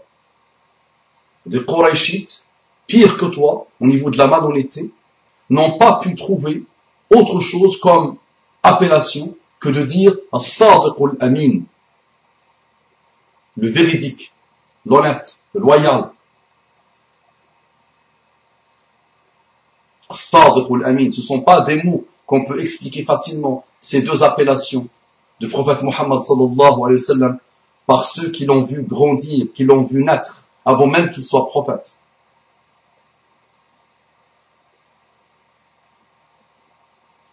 Des 1.45 1.63
Quraishites, 1.63 2.43
pire 2.87 3.15
que 3.17 3.25
toi, 3.25 3.67
au 3.79 3.87
niveau 3.87 4.09
de 4.09 4.17
la 4.17 4.27
malhonnêteté, 4.27 4.91
n'ont 5.49 5.77
pas 5.77 5.99
pu 5.99 6.15
trouver 6.15 6.63
autre 7.09 7.39
chose 7.39 7.79
comme 7.79 8.17
appellation 8.63 9.35
que 9.59 9.69
de 9.69 9.83
dire 9.83 10.15
as-sadiq 10.33 10.95
al-amin, 10.99 11.61
le 13.57 13.69
véridique, 13.69 14.33
l'honnête, 14.85 15.43
le 15.53 15.61
loyal. 15.61 16.12
Sadiq 20.15 20.69
ou 20.69 20.75
Amin, 20.83 21.11
ce 21.11 21.21
ne 21.21 21.25
sont 21.25 21.41
pas 21.41 21.61
des 21.61 21.81
mots 21.83 22.05
qu'on 22.25 22.45
peut 22.45 22.59
expliquer 22.61 23.03
facilement, 23.03 23.65
ces 23.81 24.01
deux 24.01 24.23
appellations 24.23 24.87
du 25.39 25.47
prophète 25.47 25.83
Muhammad 25.83 26.19
sallallahu 26.19 26.83
alayhi 26.83 26.93
wa 26.93 26.99
sallam, 26.99 27.39
par 27.85 28.05
ceux 28.05 28.31
qui 28.31 28.45
l'ont 28.45 28.61
vu 28.61 28.81
grandir, 28.83 29.47
qui 29.53 29.65
l'ont 29.65 29.83
vu 29.83 30.03
naître, 30.03 30.43
avant 30.65 30.87
même 30.87 31.11
qu'il 31.11 31.23
soit 31.23 31.47
prophète. 31.47 31.97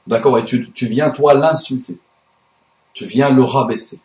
D'accord 0.06 0.38
Et 0.38 0.44
tu, 0.44 0.70
tu 0.72 0.86
viens, 0.86 1.10
toi, 1.10 1.34
l'insulter. 1.34 1.96
Tu 2.94 3.06
viens 3.06 3.30
le 3.30 3.44
rabaisser. 3.44 4.00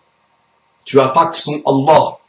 Tu 0.83 0.99
attaques 0.99 1.35
son 1.35 1.59
Allah. 1.65 2.19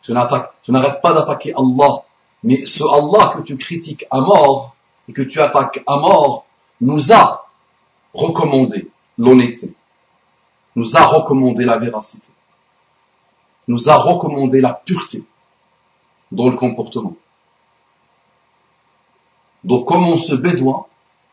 Tu 0.00 0.12
n'arrêtes 0.12 1.02
pas 1.02 1.12
d'attaquer 1.12 1.52
Allah. 1.54 2.02
Mais 2.42 2.64
ce 2.64 2.82
Allah 2.82 3.34
que 3.36 3.42
tu 3.42 3.56
critiques 3.56 4.06
à 4.10 4.20
mort 4.20 4.74
que 5.12 5.22
tu 5.22 5.40
attaques 5.40 5.82
à 5.86 5.96
mort 5.96 6.46
nous 6.80 7.12
a 7.12 7.46
recommandé 8.12 8.90
l'honnêteté, 9.18 9.72
nous 10.76 10.96
a 10.96 11.04
recommandé 11.04 11.64
la 11.64 11.78
véracité, 11.78 12.28
nous 13.68 13.88
a 13.88 13.96
recommandé 13.96 14.60
la 14.60 14.72
pureté 14.74 15.24
dans 16.30 16.48
le 16.48 16.56
comportement. 16.56 17.14
Donc 19.64 19.86
comment 19.86 20.16
ce 20.16 20.34
bédouin 20.34 20.84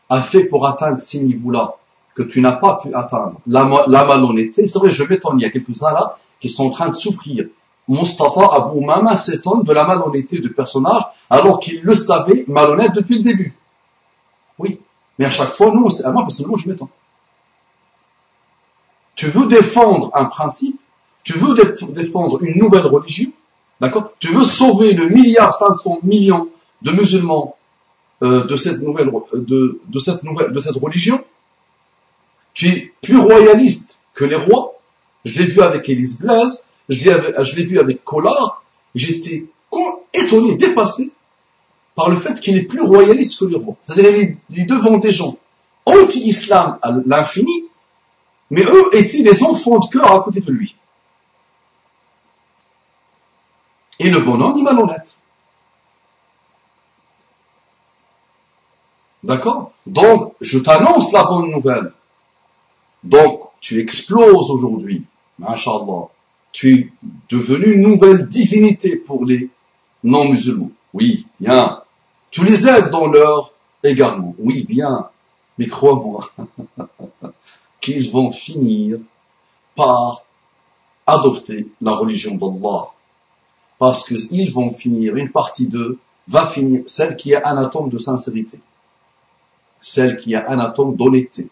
a 0.08 0.22
fait 0.22 0.44
pour 0.44 0.66
atteindre 0.66 1.00
ces 1.00 1.24
niveaux-là 1.24 1.74
que 2.14 2.22
tu 2.22 2.40
n'as 2.40 2.52
pas 2.52 2.76
pu 2.76 2.94
atteindre? 2.94 3.40
La, 3.46 3.64
malhonnêteté, 3.64 4.66
c'est 4.66 4.78
vrai, 4.78 4.90
je 4.90 5.02
m'étonne, 5.04 5.38
il 5.40 5.42
y 5.42 5.46
a 5.46 5.50
quelques-uns 5.50 5.92
là 5.92 6.16
qui 6.38 6.48
sont 6.48 6.66
en 6.66 6.70
train 6.70 6.88
de 6.88 6.94
souffrir 6.94 7.46
Mustafa 7.88 8.50
Abu 8.52 8.84
Mama 8.84 9.16
s'étonne 9.16 9.64
de 9.64 9.72
la 9.72 9.84
malhonnêteté 9.84 10.38
du 10.38 10.52
personnage 10.52 11.02
alors 11.28 11.58
qu'il 11.58 11.82
le 11.82 11.94
savait 11.94 12.44
malhonnête 12.46 12.92
depuis 12.94 13.16
le 13.16 13.22
début. 13.22 13.59
Oui, 14.60 14.78
mais 15.18 15.24
à 15.24 15.30
chaque 15.30 15.52
fois, 15.52 15.72
nous, 15.72 15.88
à 16.04 16.10
moi 16.12 16.22
personnellement, 16.22 16.56
je 16.58 16.68
m'étonne. 16.68 16.88
Tu 19.14 19.26
veux 19.26 19.46
défendre 19.46 20.10
un 20.14 20.26
principe, 20.26 20.78
tu 21.24 21.32
veux 21.32 21.54
défendre 21.92 22.42
une 22.42 22.58
nouvelle 22.58 22.86
religion, 22.86 23.30
d'accord? 23.80 24.12
Tu 24.18 24.28
veux 24.28 24.44
sauver 24.44 24.92
le 24.92 25.08
milliard 25.08 25.52
500 25.52 26.00
millions 26.02 26.48
de 26.82 26.92
musulmans 26.92 27.56
euh, 28.22 28.44
de 28.44 28.56
cette 28.56 28.82
nouvelle, 28.82 29.10
de, 29.32 29.80
de 29.86 29.98
cette 29.98 30.22
nouvelle, 30.22 30.52
de 30.52 30.60
cette 30.60 30.76
religion? 30.76 31.22
Tu 32.52 32.68
es 32.68 32.92
plus 33.00 33.18
royaliste 33.18 33.98
que 34.14 34.24
les 34.24 34.36
rois. 34.36 34.74
Je 35.24 35.38
l'ai 35.38 35.46
vu 35.46 35.62
avec 35.62 35.88
Élise 35.88 36.18
Blaise, 36.18 36.64
je 36.88 37.56
l'ai 37.56 37.64
vu 37.64 37.78
avec 37.78 38.04
Collard. 38.04 38.62
J'étais 38.94 39.46
étonné, 40.12 40.56
dépassé 40.56 41.12
par 42.00 42.08
le 42.08 42.16
fait 42.16 42.40
qu'il 42.40 42.56
est 42.56 42.62
plus 42.62 42.80
royaliste 42.80 43.38
que 43.38 43.54
rois. 43.56 43.76
C'est-à-dire 43.82 44.34
il 44.48 44.60
est 44.60 44.64
devant 44.64 44.96
des 44.96 45.12
gens 45.12 45.36
anti-islam 45.84 46.78
à 46.80 46.92
l'infini, 47.04 47.66
mais 48.50 48.62
eux 48.62 48.86
étaient 48.94 49.22
des 49.22 49.42
enfants 49.42 49.78
de 49.78 49.86
cœur 49.86 50.10
à 50.10 50.22
côté 50.22 50.40
de 50.40 50.50
lui. 50.50 50.76
Et 53.98 54.08
le 54.08 54.20
bonhomme 54.20 54.54
dit 54.54 54.62
malhonnête. 54.62 55.14
D'accord? 59.22 59.72
Donc, 59.86 60.32
je 60.40 60.58
t'annonce 60.58 61.12
la 61.12 61.24
bonne 61.24 61.50
nouvelle. 61.50 61.92
Donc, 63.04 63.42
tu 63.60 63.78
exploses 63.78 64.48
aujourd'hui. 64.48 65.04
Masha'Allah. 65.38 66.08
Tu 66.52 66.74
es 66.74 66.92
devenu 67.28 67.74
une 67.74 67.82
nouvelle 67.82 68.26
divinité 68.26 68.96
pour 68.96 69.26
les 69.26 69.50
non-musulmans. 70.02 70.70
Oui, 70.94 71.26
bien. 71.38 71.79
Tu 72.30 72.44
les 72.44 72.68
aides 72.68 72.90
dans 72.90 73.06
leur 73.06 73.52
égarement. 73.82 74.34
Oui, 74.38 74.64
bien. 74.68 75.08
Mais 75.58 75.66
crois-moi 75.66 76.30
qu'ils 77.80 78.10
vont 78.10 78.30
finir 78.30 78.98
par 79.74 80.24
adopter 81.06 81.68
la 81.80 81.92
religion 81.92 82.34
d'Allah. 82.34 82.86
Parce 83.78 84.06
qu'ils 84.06 84.52
vont 84.52 84.72
finir, 84.72 85.16
une 85.16 85.30
partie 85.30 85.66
d'eux 85.66 85.98
va 86.28 86.44
finir, 86.44 86.82
celle 86.86 87.16
qui 87.16 87.34
a 87.34 87.48
un 87.48 87.56
atome 87.58 87.88
de 87.88 87.98
sincérité 87.98 88.60
celle 89.80 90.18
qui 90.18 90.34
a 90.34 90.50
un 90.50 90.60
atome 90.60 90.94
d'honnêteté. 90.94 91.48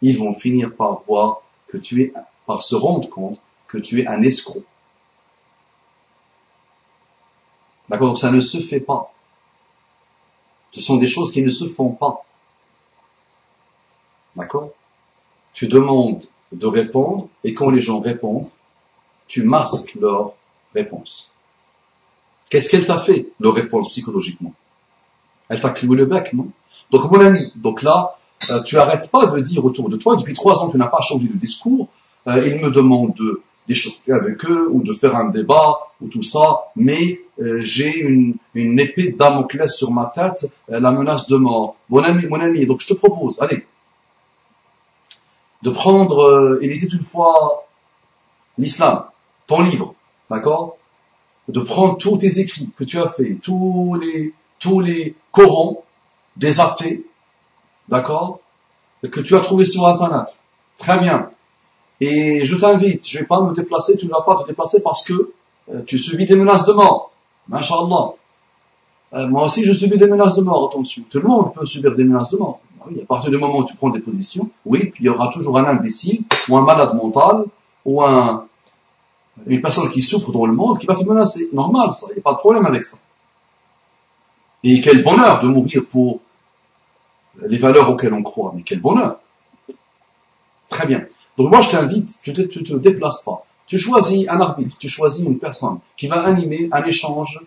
Ils 0.00 0.16
vont 0.16 0.32
finir 0.32 0.74
par 0.74 1.02
voir 1.06 1.42
que 1.66 1.76
tu 1.76 2.02
es, 2.02 2.12
par 2.46 2.62
se 2.62 2.76
rendre 2.76 3.08
compte 3.10 3.38
que 3.66 3.78
tu 3.78 4.00
es 4.00 4.06
un 4.06 4.22
escroc. 4.22 4.62
D'accord? 7.88 8.08
Donc 8.08 8.18
ça 8.18 8.30
ne 8.30 8.40
se 8.40 8.58
fait 8.58 8.80
pas. 8.80 9.12
Ce 10.76 10.82
sont 10.82 10.98
des 10.98 11.06
choses 11.06 11.32
qui 11.32 11.40
ne 11.42 11.48
se 11.48 11.66
font 11.68 11.88
pas. 11.88 12.22
D'accord? 14.36 14.72
Tu 15.54 15.68
demandes 15.68 16.26
de 16.52 16.66
répondre 16.66 17.28
et 17.44 17.54
quand 17.54 17.70
les 17.70 17.80
gens 17.80 18.00
répondent, 18.00 18.50
tu 19.26 19.42
masques 19.42 19.94
leur 19.94 20.34
réponse. 20.74 21.32
Qu'est-ce 22.50 22.68
qu'elle 22.68 22.84
t'a 22.84 22.98
fait, 22.98 23.28
leur 23.40 23.54
réponse 23.54 23.88
psychologiquement? 23.88 24.52
Elle 25.48 25.60
t'a 25.60 25.70
cloué 25.70 25.96
le 25.96 26.04
bec, 26.04 26.34
non? 26.34 26.50
Donc 26.90 27.10
mon 27.10 27.20
ami, 27.20 27.50
donc 27.56 27.80
là, 27.80 28.18
euh, 28.50 28.62
tu 28.64 28.76
arrêtes 28.76 29.10
pas 29.10 29.24
de 29.24 29.40
dire 29.40 29.64
autour 29.64 29.88
de 29.88 29.96
toi, 29.96 30.16
depuis 30.16 30.34
trois 30.34 30.62
ans 30.62 30.68
tu 30.68 30.76
n'as 30.76 30.88
pas 30.88 31.00
changé 31.00 31.26
de 31.26 31.38
discours, 31.38 31.88
euh, 32.26 32.46
ils 32.46 32.60
me 32.60 32.70
demandent 32.70 33.14
de 33.14 33.40
d'échanger 33.66 34.12
avec 34.12 34.44
eux 34.44 34.68
ou 34.70 34.82
de 34.82 34.94
faire 34.94 35.16
un 35.16 35.28
débat 35.30 35.78
ou 36.00 36.08
tout 36.08 36.22
ça, 36.22 36.66
mais 36.76 37.20
euh, 37.40 37.60
j'ai 37.62 37.98
une, 37.98 38.36
épée 38.54 39.10
de 39.10 39.16
Damoclès 39.16 39.74
sur 39.74 39.90
ma 39.90 40.12
tête, 40.14 40.50
la 40.68 40.90
menace 40.90 41.26
de 41.28 41.36
mort. 41.36 41.76
Mon 41.88 42.02
ami, 42.02 42.26
mon 42.26 42.40
ami, 42.40 42.66
donc 42.66 42.80
je 42.80 42.88
te 42.88 42.94
propose, 42.94 43.40
allez, 43.42 43.66
de 45.62 45.70
prendre, 45.70 46.58
il 46.62 46.70
était 46.70 46.86
une 46.86 47.02
fois 47.02 47.66
l'islam, 48.58 49.04
ton 49.46 49.62
livre, 49.62 49.94
d'accord? 50.30 50.76
De 51.48 51.60
prendre 51.60 51.96
tous 51.96 52.18
tes 52.18 52.40
écrits 52.40 52.68
que 52.76 52.84
tu 52.84 52.98
as 52.98 53.08
fait, 53.08 53.36
tous 53.42 53.98
les, 54.00 54.34
tous 54.58 54.80
les 54.80 55.14
Corans, 55.30 55.82
des 56.36 56.60
athées, 56.60 57.04
d'accord, 57.88 58.40
que 59.10 59.20
tu 59.20 59.36
as 59.36 59.40
trouvé 59.40 59.64
sur 59.64 59.86
Internet. 59.86 60.36
Très 60.78 60.98
bien. 60.98 61.30
Et 62.00 62.44
je 62.44 62.56
t'invite, 62.56 63.08
je 63.08 63.18
vais 63.18 63.24
pas 63.24 63.40
me 63.40 63.54
déplacer, 63.54 63.96
tu 63.96 64.06
ne 64.06 64.10
vas 64.10 64.22
pas 64.22 64.36
te 64.36 64.46
déplacer 64.46 64.82
parce 64.82 65.04
que 65.04 65.32
euh, 65.72 65.82
tu 65.86 65.98
subis 65.98 66.26
des 66.26 66.36
menaces 66.36 66.66
de 66.66 66.72
mort. 66.72 67.10
Masha'Allah. 67.48 68.12
Euh, 69.14 69.28
moi 69.28 69.44
aussi, 69.44 69.64
je 69.64 69.72
subis 69.72 69.98
des 69.98 70.06
menaces 70.06 70.34
de 70.34 70.42
mort, 70.42 70.68
attention. 70.70 71.02
Tout 71.10 71.20
le 71.20 71.28
monde 71.28 71.54
peut 71.54 71.64
subir 71.64 71.94
des 71.94 72.04
menaces 72.04 72.30
de 72.30 72.36
mort. 72.36 72.60
Ah 72.80 72.84
oui, 72.88 73.00
à 73.02 73.06
partir 73.06 73.30
du 73.30 73.38
moment 73.38 73.58
où 73.58 73.64
tu 73.64 73.74
prends 73.76 73.90
des 73.90 74.00
positions, 74.00 74.50
oui, 74.66 74.86
puis 74.86 75.04
il 75.04 75.06
y 75.06 75.08
aura 75.08 75.28
toujours 75.32 75.58
un 75.58 75.64
imbécile, 75.64 76.22
ou 76.48 76.56
un 76.56 76.62
malade 76.62 76.94
mental, 76.94 77.44
ou 77.84 78.02
un, 78.02 78.46
une 79.46 79.60
personne 79.62 79.90
qui 79.90 80.02
souffre 80.02 80.32
dans 80.32 80.46
le 80.46 80.52
monde 80.52 80.78
qui 80.78 80.86
va 80.86 80.94
te 80.94 81.04
menacer. 81.04 81.48
Normal, 81.52 81.92
ça, 81.92 82.08
il 82.10 82.14
n'y 82.14 82.18
a 82.18 82.22
pas 82.22 82.32
de 82.32 82.38
problème 82.38 82.66
avec 82.66 82.84
ça. 82.84 82.98
Et 84.64 84.80
quel 84.80 85.02
bonheur 85.02 85.40
de 85.40 85.48
mourir 85.48 85.86
pour 85.90 86.20
les 87.42 87.58
valeurs 87.58 87.90
auxquelles 87.90 88.14
on 88.14 88.22
croit. 88.22 88.52
Mais 88.54 88.62
quel 88.62 88.80
bonheur 88.80 89.18
Très 90.68 90.86
bien. 90.86 91.06
Donc 91.36 91.50
moi, 91.50 91.60
je 91.60 91.70
t'invite, 91.70 92.18
tu 92.22 92.30
ne 92.30 92.42
te, 92.44 92.74
déplaces 92.74 93.22
pas. 93.22 93.44
Tu 93.66 93.78
choisis 93.78 94.28
un 94.28 94.40
arbitre, 94.40 94.76
tu 94.78 94.88
choisis 94.88 95.24
une 95.24 95.38
personne 95.38 95.78
qui 95.96 96.06
va 96.06 96.22
animer 96.24 96.68
un 96.72 96.84
échange 96.84 97.40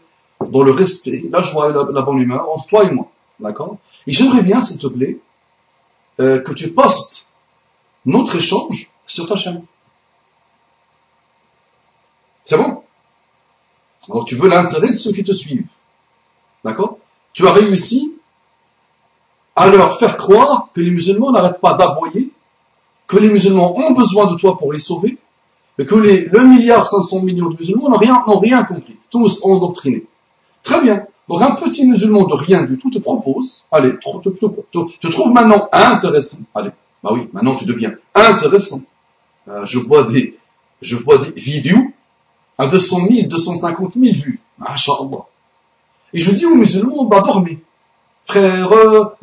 dans 0.48 0.64
le 0.64 0.72
respect, 0.72 1.24
la 1.32 1.42
joie 1.42 1.70
et 1.70 1.74
la, 1.74 2.02
bonne 2.02 2.20
humeur 2.20 2.50
entre 2.50 2.68
toi 2.68 2.84
et 2.84 2.92
moi. 2.92 3.10
D'accord? 3.40 3.78
Et 4.06 4.14
j'aimerais 4.14 4.44
bien, 4.44 4.62
s'il 4.62 4.80
te 4.80 4.88
plaît, 4.88 5.18
euh, 6.20 6.42
que 6.42 6.54
tu 6.54 6.72
postes 6.72 7.28
notre 8.06 8.36
échange 8.36 8.92
sur 9.06 9.28
ta 9.28 9.36
chaîne. 9.36 9.64
C'est 12.44 12.58
bon? 12.58 12.84
Alors 14.10 14.26
tu 14.26 14.36
veux 14.36 14.50
l'intérêt 14.50 14.90
de 14.90 14.96
ceux 14.96 15.12
qui 15.12 15.24
te 15.24 15.32
suivent. 15.32 15.68
D'accord? 16.64 16.98
Tu 17.34 17.48
as 17.48 17.54
réussi 17.54 18.16
à 19.56 19.68
leur 19.68 20.00
faire 20.00 20.18
croire 20.18 20.70
que 20.74 20.82
les 20.82 20.92
musulmans 20.92 21.32
n'arrêtent 21.32 21.62
pas 21.62 21.74
d'aboyer, 21.74 22.32
que 23.10 23.18
les 23.18 23.30
musulmans 23.30 23.76
ont 23.76 23.92
besoin 23.92 24.32
de 24.32 24.38
toi 24.38 24.56
pour 24.56 24.72
les 24.72 24.80
sauver, 24.80 25.18
et 25.80 25.86
que 25.86 25.96
les, 25.96 26.26
le 26.26 26.44
milliard 26.44 26.86
500 26.86 27.24
millions 27.24 27.50
de 27.50 27.58
musulmans 27.58 27.90
n'ont 27.90 27.98
rien, 27.98 28.24
n'ont 28.28 28.40
rien 28.40 28.64
compris. 28.64 28.96
Tous 29.10 29.44
ont. 29.44 29.74
Très 30.62 30.82
bien. 30.82 31.04
Donc 31.28 31.42
un 31.42 31.52
petit 31.52 31.88
musulman 31.88 32.26
de 32.26 32.36
rien 32.36 32.64
du 32.64 32.78
tout 32.78 32.92
te 32.92 33.00
propose, 33.00 33.66
allez, 33.72 33.92
te, 33.98 34.30
te, 34.30 34.98
te, 35.00 35.08
trouve 35.08 35.32
maintenant 35.34 35.68
intéressant. 35.72 36.38
Allez, 36.54 36.70
bah 37.04 37.12
oui, 37.14 37.28
maintenant 37.34 37.56
tu 37.56 37.66
deviens 37.66 37.94
intéressant. 38.14 38.82
Euh, 39.48 39.66
je 39.66 39.80
vois 39.80 40.04
des, 40.04 40.38
je 40.82 40.96
vois 40.96 41.18
des 41.18 41.32
vidéos 41.32 41.92
à 42.58 42.68
200 42.68 43.08
000, 43.10 43.28
250 43.28 43.94
000 43.94 44.16
vues. 44.18 44.40
Masha'Allah. 44.60 45.26
Et 46.14 46.20
je 46.20 46.32
dis 46.32 46.46
aux 46.46 46.56
musulmans, 46.56 47.06
bah 47.06 47.22
dormez 47.26 47.60
frères 48.30 48.70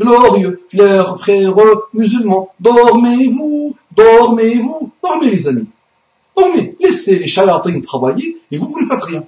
glorieux, 0.00 0.60
frères, 0.68 1.16
frères 1.16 1.54
musulmans, 1.94 2.50
dormez-vous, 2.58 3.76
dormez-vous, 3.94 4.90
dormez 5.02 5.30
les 5.30 5.48
amis. 5.48 5.66
Dormez, 6.36 6.76
laissez 6.80 7.20
les 7.20 7.28
chayatines 7.28 7.82
travailler 7.82 8.38
et 8.50 8.58
vous, 8.58 8.74
ne 8.80 8.84
faites 8.84 9.02
rien. 9.02 9.24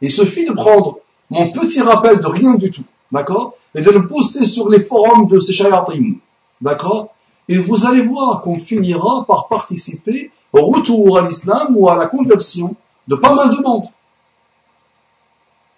Il 0.00 0.10
suffit 0.10 0.46
de 0.46 0.52
prendre 0.52 0.98
mon 1.30 1.50
petit 1.50 1.82
rappel 1.82 2.18
de 2.18 2.26
rien 2.26 2.54
du 2.54 2.70
tout, 2.70 2.84
d'accord 3.12 3.54
Et 3.74 3.82
de 3.82 3.90
le 3.90 4.08
poster 4.08 4.46
sur 4.46 4.70
les 4.70 4.80
forums 4.80 5.28
de 5.28 5.38
ces 5.38 5.52
chayatines, 5.52 6.16
d'accord 6.62 7.14
Et 7.48 7.58
vous 7.58 7.86
allez 7.86 8.00
voir 8.00 8.40
qu'on 8.40 8.56
finira 8.56 9.26
par 9.26 9.48
participer 9.48 10.30
au 10.54 10.64
retour 10.66 11.18
à 11.18 11.26
l'islam 11.26 11.76
ou 11.76 11.90
à 11.90 11.98
la 11.98 12.06
conversion 12.06 12.74
de 13.06 13.16
pas 13.16 13.34
mal 13.34 13.50
de 13.50 13.62
monde. 13.62 13.84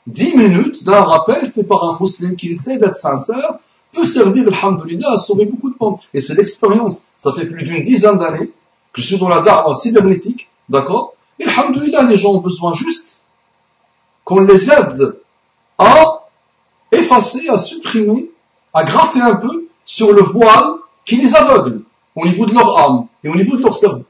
10 0.06 0.36
minutes 0.36 0.84
d'un 0.84 1.02
rappel 1.02 1.46
fait 1.48 1.64
par 1.64 1.82
un 1.84 1.98
musulman 2.00 2.34
qui 2.36 2.50
essaie 2.50 2.78
d'être 2.78 2.96
sincère 2.96 3.58
peut 3.92 4.04
servir, 4.04 4.46
alhamdoulilah, 4.48 5.12
à 5.12 5.18
sauver 5.18 5.46
beaucoup 5.46 5.70
de 5.70 5.76
monde. 5.80 5.98
Et 6.12 6.20
c'est 6.20 6.34
l'expérience. 6.34 7.06
Ça 7.16 7.32
fait 7.32 7.46
plus 7.46 7.64
d'une 7.64 7.82
dizaine 7.82 8.18
d'années 8.18 8.50
que 8.92 9.00
je 9.00 9.06
suis 9.06 9.18
dans 9.18 9.28
la 9.28 9.40
da'wah 9.40 9.74
cybernétique, 9.74 10.48
d'accord? 10.68 11.14
Et 11.38 11.44
alhamdoulilah, 11.44 12.04
les 12.04 12.16
gens 12.16 12.34
ont 12.34 12.40
besoin 12.40 12.74
juste 12.74 13.18
qu'on 14.24 14.40
les 14.40 14.70
aide 14.70 15.16
à 15.78 16.22
effacer, 16.92 17.48
à 17.48 17.58
supprimer, 17.58 18.30
à 18.72 18.84
gratter 18.84 19.20
un 19.20 19.36
peu 19.36 19.68
sur 19.84 20.12
le 20.12 20.22
voile 20.22 20.74
qui 21.04 21.16
les 21.16 21.34
aveugle 21.34 21.82
au 22.14 22.24
niveau 22.24 22.46
de 22.46 22.54
leur 22.54 22.78
âme 22.78 23.06
et 23.22 23.28
au 23.28 23.36
niveau 23.36 23.56
de 23.56 23.62
leur 23.62 23.74
cerveau. 23.74 24.04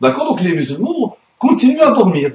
D'accord? 0.00 0.26
Donc 0.26 0.40
les 0.40 0.54
musulmans 0.54 1.16
continuent 1.38 1.80
à 1.80 1.92
dormir. 1.92 2.32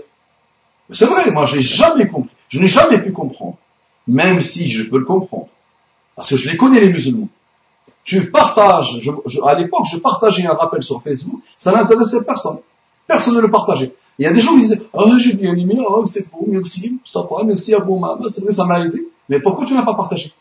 C'est 0.92 1.06
vrai, 1.06 1.32
moi 1.32 1.46
j'ai 1.46 1.62
jamais 1.62 2.08
compris. 2.08 2.34
Je 2.50 2.60
n'ai 2.60 2.68
jamais 2.68 3.02
pu 3.02 3.12
comprendre. 3.12 3.58
Même 4.08 4.42
si 4.42 4.70
je 4.70 4.84
peux 4.84 5.00
le 5.00 5.06
comprendre. 5.06 5.48
Parce 6.16 6.30
que 6.30 6.38
je 6.38 6.50
les 6.50 6.58
connais 6.58 6.80
les 6.80 6.94
musulmans. 6.94 7.28
Tu 8.04 8.30
partages, 8.30 9.00
à 9.46 9.54
l'époque 9.56 9.86
je 9.92 9.98
partageais 9.98 10.46
un 10.46 10.54
rappel 10.54 10.84
sur 10.84 11.02
Facebook, 11.02 11.42
ça 11.58 11.72
n'intéressait 11.72 12.24
personne. 12.24 12.60
Personne 13.08 13.36
ne 13.36 13.42
le 13.42 13.50
partageait. 13.50 13.94
Il 14.18 14.26
y 14.26 14.28
a 14.28 14.32
des 14.32 14.42
gens 14.42 14.52
qui 14.52 14.60
disaient, 14.60 14.82
oh 14.94 15.10
j'ai 15.20 15.34
bien 15.34 15.56
aimé, 15.56 15.76
oh 15.88 16.06
c'est 16.06 16.32
beau, 16.32 16.46
merci, 16.48 17.00
pas, 17.14 17.44
merci 17.44 17.74
à 17.74 17.80
vous 17.80 17.98
maman, 17.98 18.30
c'est 18.30 18.42
vrai, 18.42 18.52
ça 18.52 18.64
m'a 18.64 18.80
aidé. 18.80 19.08
Mais 19.28 19.40
pourquoi 19.40 19.66
tu 19.66 19.74
n'as 19.74 19.82
pas 19.82 19.96
partagé? 19.96 20.32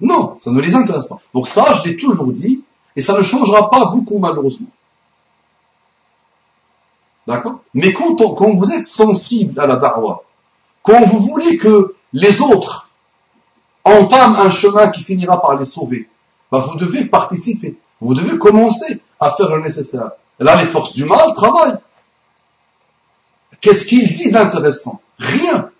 Non, 0.00 0.34
ça 0.36 0.50
ne 0.50 0.60
les 0.60 0.74
intéresse 0.74 1.06
pas. 1.06 1.18
Donc 1.32 1.46
ça, 1.46 1.64
je 1.74 1.88
l'ai 1.88 1.96
toujours 1.96 2.32
dit, 2.32 2.60
et 2.94 3.00
ça 3.00 3.16
ne 3.16 3.22
changera 3.22 3.70
pas 3.70 3.86
beaucoup 3.86 4.18
malheureusement. 4.18 4.68
D'accord? 7.26 7.60
Mais 7.74 7.92
quand, 7.92 8.16
vous 8.54 8.72
êtes 8.72 8.86
sensible 8.86 9.58
à 9.60 9.66
la 9.66 9.76
darwa, 9.76 10.22
quand 10.82 11.04
vous 11.04 11.18
voulez 11.20 11.56
que 11.56 11.96
les 12.12 12.40
autres 12.40 12.88
entament 13.84 14.36
un 14.36 14.50
chemin 14.50 14.88
qui 14.88 15.02
finira 15.02 15.40
par 15.40 15.56
les 15.56 15.64
sauver, 15.64 16.08
bah, 16.50 16.60
vous 16.60 16.76
devez 16.76 17.04
participer. 17.06 17.76
Vous 18.00 18.14
devez 18.14 18.38
commencer 18.38 19.00
à 19.18 19.30
faire 19.30 19.50
le 19.54 19.62
nécessaire. 19.62 20.10
Là, 20.38 20.56
les 20.56 20.66
forces 20.66 20.92
du 20.92 21.04
mal 21.04 21.32
travaillent. 21.32 21.78
Qu'est-ce 23.60 23.86
qu'il 23.86 24.12
dit 24.12 24.30
d'intéressant? 24.30 25.00
Rien. 25.18 25.70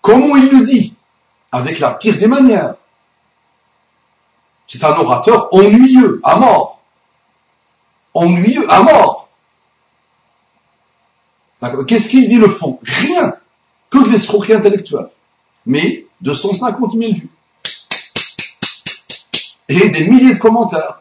Comment 0.00 0.36
il 0.36 0.50
le 0.50 0.64
dit? 0.64 0.94
Avec 1.52 1.78
la 1.78 1.92
pire 1.92 2.16
des 2.16 2.26
manières. 2.26 2.74
C'est 4.66 4.82
un 4.84 4.96
orateur 4.96 5.52
ennuyeux, 5.52 6.20
à 6.24 6.36
mort. 6.36 6.80
Ennuyeux, 8.14 8.70
à 8.70 8.82
mort. 8.82 9.29
Qu'est-ce 11.86 12.08
qu'il 12.08 12.28
dit 12.28 12.38
le 12.38 12.48
fond? 12.48 12.78
Rien. 12.82 13.34
Que 13.90 13.98
de 14.04 14.10
l'escroquerie 14.10 14.54
intellectuelle. 14.54 15.08
Mais 15.66 16.06
250 16.22 16.92
000 16.92 17.12
vues. 17.12 17.30
Et 19.68 19.88
des 19.90 20.08
milliers 20.08 20.34
de 20.34 20.38
commentaires. 20.38 21.00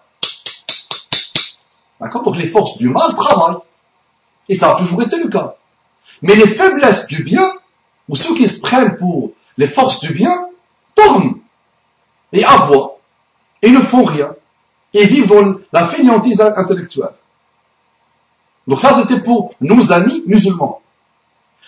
D'accord? 1.99 2.23
Donc 2.23 2.37
les 2.37 2.47
forces 2.47 2.77
du 2.77 2.89
mal 2.89 3.13
travaillent. 3.13 3.57
Et 4.47 4.55
ça 4.55 4.73
a 4.73 4.75
toujours 4.75 5.01
été 5.01 5.17
le 5.17 5.29
cas. 5.29 5.55
Mais 6.21 6.35
les 6.35 6.47
faiblesses 6.47 7.07
du 7.07 7.23
bien, 7.23 7.53
ou 8.07 8.15
ceux 8.15 8.35
qui 8.35 8.47
se 8.47 8.61
prennent 8.61 8.95
pour 8.95 9.31
les 9.57 9.67
forces 9.67 10.01
du 10.01 10.13
bien, 10.13 10.47
tournent 10.95 11.39
et 12.33 12.43
aboient 12.43 12.99
et 13.61 13.69
ne 13.69 13.79
font 13.79 14.03
rien 14.03 14.33
et 14.93 15.05
vivent 15.05 15.27
dans 15.27 15.55
la 15.71 15.85
fainéantise 15.85 16.41
intellectuelle. 16.41 17.13
Donc 18.69 18.81
ça, 18.81 18.93
c'était 18.93 19.19
pour 19.19 19.55
nos 19.61 19.91
amis 19.91 20.23
musulmans. 20.27 20.79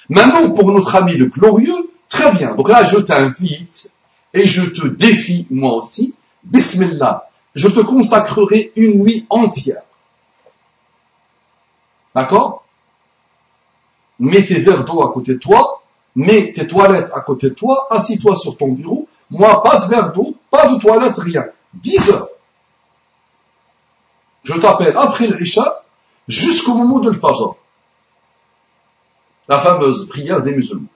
Maintenant, 0.08 0.52
pour 0.52 0.72
notre 0.72 0.96
ami 0.96 1.14
le 1.14 1.26
glorieux, 1.26 1.92
très 2.08 2.32
bien. 2.34 2.54
Donc 2.54 2.70
là, 2.70 2.86
je 2.86 2.98
t'invite 2.98 3.92
et 4.36 4.46
je 4.46 4.70
te 4.70 4.86
défie, 4.86 5.48
moi 5.50 5.74
aussi, 5.74 6.14
Bismillah, 6.44 7.28
je 7.56 7.68
te 7.70 7.80
consacrerai 7.80 8.72
une 8.76 9.02
nuit 9.02 9.26
entière. 9.32 9.82
D'accord? 12.14 12.66
Mets 14.20 14.46
tes 14.46 14.60
verres 14.60 14.86
d'eau 14.86 15.02
à 15.02 15.12
côté 15.12 15.34
de 15.34 15.40
toi, 15.40 15.82
mets 16.16 16.52
tes 16.52 16.68
toilettes 16.68 17.12
à 17.16 17.22
côté 17.22 17.50
de 17.50 17.56
toi, 17.56 17.88
assis-toi 17.90 18.36
sur 18.36 18.56
ton 18.56 18.74
bureau. 18.74 19.08
Moi, 19.32 19.64
pas 19.64 19.78
de 19.78 19.86
verre 19.86 20.14
d'eau, 20.14 20.36
pas 20.52 20.68
de 20.68 20.78
toilette, 20.78 21.18
rien. 21.18 21.46
10 21.74 22.12
heures. 22.12 22.28
Je 24.44 24.54
t'appelle 24.54 24.96
après 24.96 25.26
l'Isha 25.26 25.81
jusqu'au 26.28 26.76
moment 26.76 27.00
de 27.00 27.10
l'Fajr. 27.10 27.56
La 29.48 29.60
fameuse 29.60 30.08
prière 30.08 30.42
des 30.42 30.56
musulmans. 30.56 30.88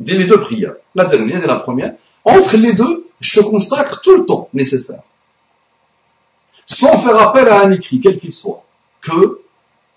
Les 0.00 0.24
deux 0.24 0.40
prières, 0.40 0.74
la 0.94 1.06
dernière 1.06 1.42
et 1.42 1.46
la 1.46 1.56
première. 1.56 1.94
Entre 2.24 2.56
les 2.56 2.74
deux, 2.74 3.08
je 3.20 3.40
te 3.40 3.44
consacre 3.46 4.00
tout 4.02 4.16
le 4.16 4.26
temps 4.26 4.48
nécessaire. 4.52 5.00
Sans 6.66 6.98
faire 6.98 7.18
appel 7.18 7.48
à 7.48 7.62
un 7.62 7.70
écrit, 7.70 8.00
quel 8.00 8.18
qu'il 8.18 8.32
soit. 8.32 8.62
Que 9.00 9.40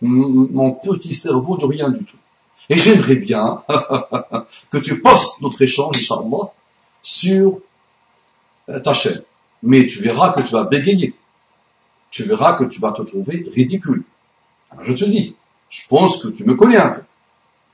mon 0.01 0.71
petit 0.73 1.15
cerveau 1.15 1.57
de 1.57 1.65
rien 1.65 1.89
du 1.89 2.05
tout. 2.05 2.15
Et 2.69 2.77
j'aimerais 2.77 3.15
bien 3.15 3.63
que 4.71 4.77
tu 4.77 5.01
postes 5.01 5.41
notre 5.41 5.61
échange, 5.61 5.97
Inch'Allah, 5.97 6.53
sur 7.01 7.59
euh, 8.69 8.79
ta 8.79 8.93
chaîne. 8.93 9.23
Mais 9.63 9.87
tu 9.87 10.01
verras 10.01 10.31
que 10.31 10.41
tu 10.41 10.53
vas 10.53 10.65
bégayer. 10.65 11.13
Tu 12.11 12.23
verras 12.23 12.53
que 12.53 12.65
tu 12.65 12.79
vas 12.79 12.91
te 12.91 13.01
trouver 13.01 13.49
ridicule. 13.53 14.03
Alors 14.71 14.85
je 14.85 14.93
te 14.93 15.05
dis, 15.05 15.35
je 15.69 15.87
pense 15.87 16.21
que 16.21 16.29
tu 16.29 16.43
me 16.43 16.55
connais 16.55 16.77
un 16.77 16.89
peu. 16.89 17.01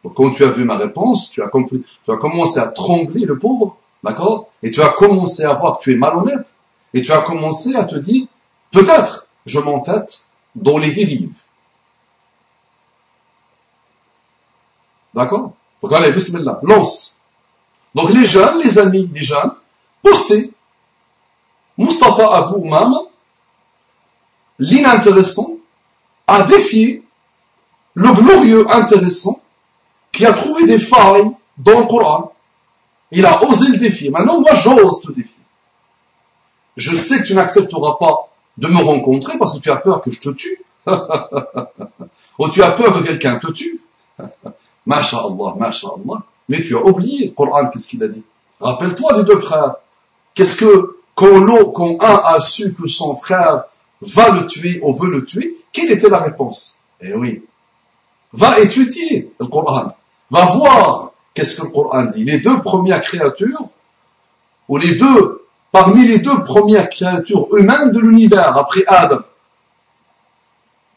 Donc 0.04 0.14
quand 0.16 0.32
tu 0.32 0.44
as 0.44 0.50
vu 0.50 0.64
ma 0.64 0.78
réponse, 0.78 1.30
tu 1.32 1.42
as, 1.42 1.48
compris, 1.48 1.84
tu 2.04 2.12
as 2.12 2.18
commencé 2.18 2.60
à 2.60 2.68
trembler, 2.68 3.26
le 3.26 3.40
pauvre, 3.40 3.78
d'accord? 4.04 4.50
Et 4.62 4.72
tu 4.72 4.82
as 4.82 4.90
commencé 4.90 5.44
à 5.44 5.54
voir 5.54 5.80
que 5.80 5.84
tu 5.84 5.94
es 5.94 5.96
malhonnête. 5.96 6.56
Et 6.94 7.02
tu 7.02 7.12
as 7.12 7.22
commencé 7.22 7.76
à 7.76 7.86
te 7.86 7.96
dire, 7.96 8.28
peut-être, 8.72 9.28
je 9.46 9.60
m'entête 9.60 10.28
dans 10.54 10.78
les 10.78 10.92
dérives. 10.92 11.34
D'accord? 15.14 15.54
Donc 15.82 15.94
allez, 15.94 16.12
bismillah, 16.12 16.60
lance. 16.64 17.18
Donc 17.94 18.10
les 18.12 18.26
jeunes, 18.26 18.60
les 18.62 18.78
amis, 18.78 19.10
les 19.14 19.22
jeunes, 19.22 19.52
postez. 20.02 20.52
Mustafa 21.78 22.36
Abu 22.36 22.68
Mama, 22.68 23.00
l'inintéressant, 24.60 25.58
a 26.28 26.44
défié 26.44 27.04
le 27.94 28.12
glorieux 28.14 28.70
intéressant 28.70 29.40
qui 30.12 30.26
a 30.26 30.34
trouvé 30.34 30.66
des 30.66 30.78
failles 30.78 31.32
dans 31.58 31.80
le 31.80 31.86
Coran. 31.86 32.34
Il 33.12 33.26
a 33.26 33.44
osé 33.44 33.68
le 33.70 33.78
défier. 33.78 34.10
Maintenant, 34.10 34.42
moi, 34.42 34.56
j'ose 34.56 35.02
te 35.02 35.12
défier. 35.12 35.32
Je 36.78 36.96
sais 36.96 37.20
que 37.20 37.28
tu 37.28 37.34
n'accepteras 37.34 37.96
pas 38.00 38.30
de 38.58 38.68
me 38.68 38.80
rencontrer 38.80 39.38
parce 39.38 39.58
que 39.58 39.62
tu 39.62 39.72
as 39.72 39.78
peur 39.78 40.02
que 40.02 40.12
je 40.12 40.20
te 40.20 40.30
tue. 40.30 40.62
Ou 42.40 42.50
tu 42.50 42.62
as 42.62 42.72
peur 42.72 42.94
que 42.94 43.06
quelqu'un 43.06 43.38
te 43.38 43.52
tue. 43.52 43.80
Masha'Allah, 44.86 45.56
Masha'Allah. 45.58 46.24
Mais 46.50 46.62
tu 46.62 46.76
as 46.76 46.82
oublié 46.84 47.28
le 47.28 47.32
Coran, 47.32 47.68
qu'est-ce 47.70 47.88
qu'il 47.88 48.04
a 48.04 48.08
dit? 48.08 48.24
Rappelle-toi 48.60 49.14
des 49.14 49.24
deux 49.24 49.40
frères. 49.40 49.76
Qu'est-ce 50.34 50.58
que, 50.58 50.98
quand, 51.16 51.72
quand 51.72 51.98
un 52.02 52.22
a 52.26 52.40
su 52.40 52.74
que 52.74 52.88
son 52.88 53.16
frère 53.16 53.64
va 54.02 54.30
le 54.32 54.46
tuer 54.46 54.80
ou 54.84 54.94
veut 54.94 55.10
le 55.10 55.26
tuer, 55.26 55.58
quelle 55.76 55.92
était 55.92 56.10
la 56.10 56.20
réponse? 56.20 56.80
Eh 57.02 57.14
oui. 57.14 57.44
Va 58.32 58.60
étudier 58.60 59.32
le 59.40 59.48
Coran. 59.48 59.92
Va 60.32 60.46
voir 60.46 61.12
qu'est-ce 61.34 61.60
que 61.60 61.68
le 61.68 61.72
Coran 61.72 62.06
dit. 62.06 62.24
Les 62.24 62.40
deux 62.40 62.62
premières 62.62 63.02
créatures, 63.02 63.68
ou 64.70 64.78
les 64.78 64.96
deux, 64.96 65.46
parmi 65.72 66.08
les 66.08 66.20
deux 66.20 66.44
premières 66.44 66.90
créatures 66.90 67.48
humaines 67.56 67.92
de 67.92 68.00
l'univers, 68.00 68.58
après 68.58 68.84
Adam. 68.88 69.20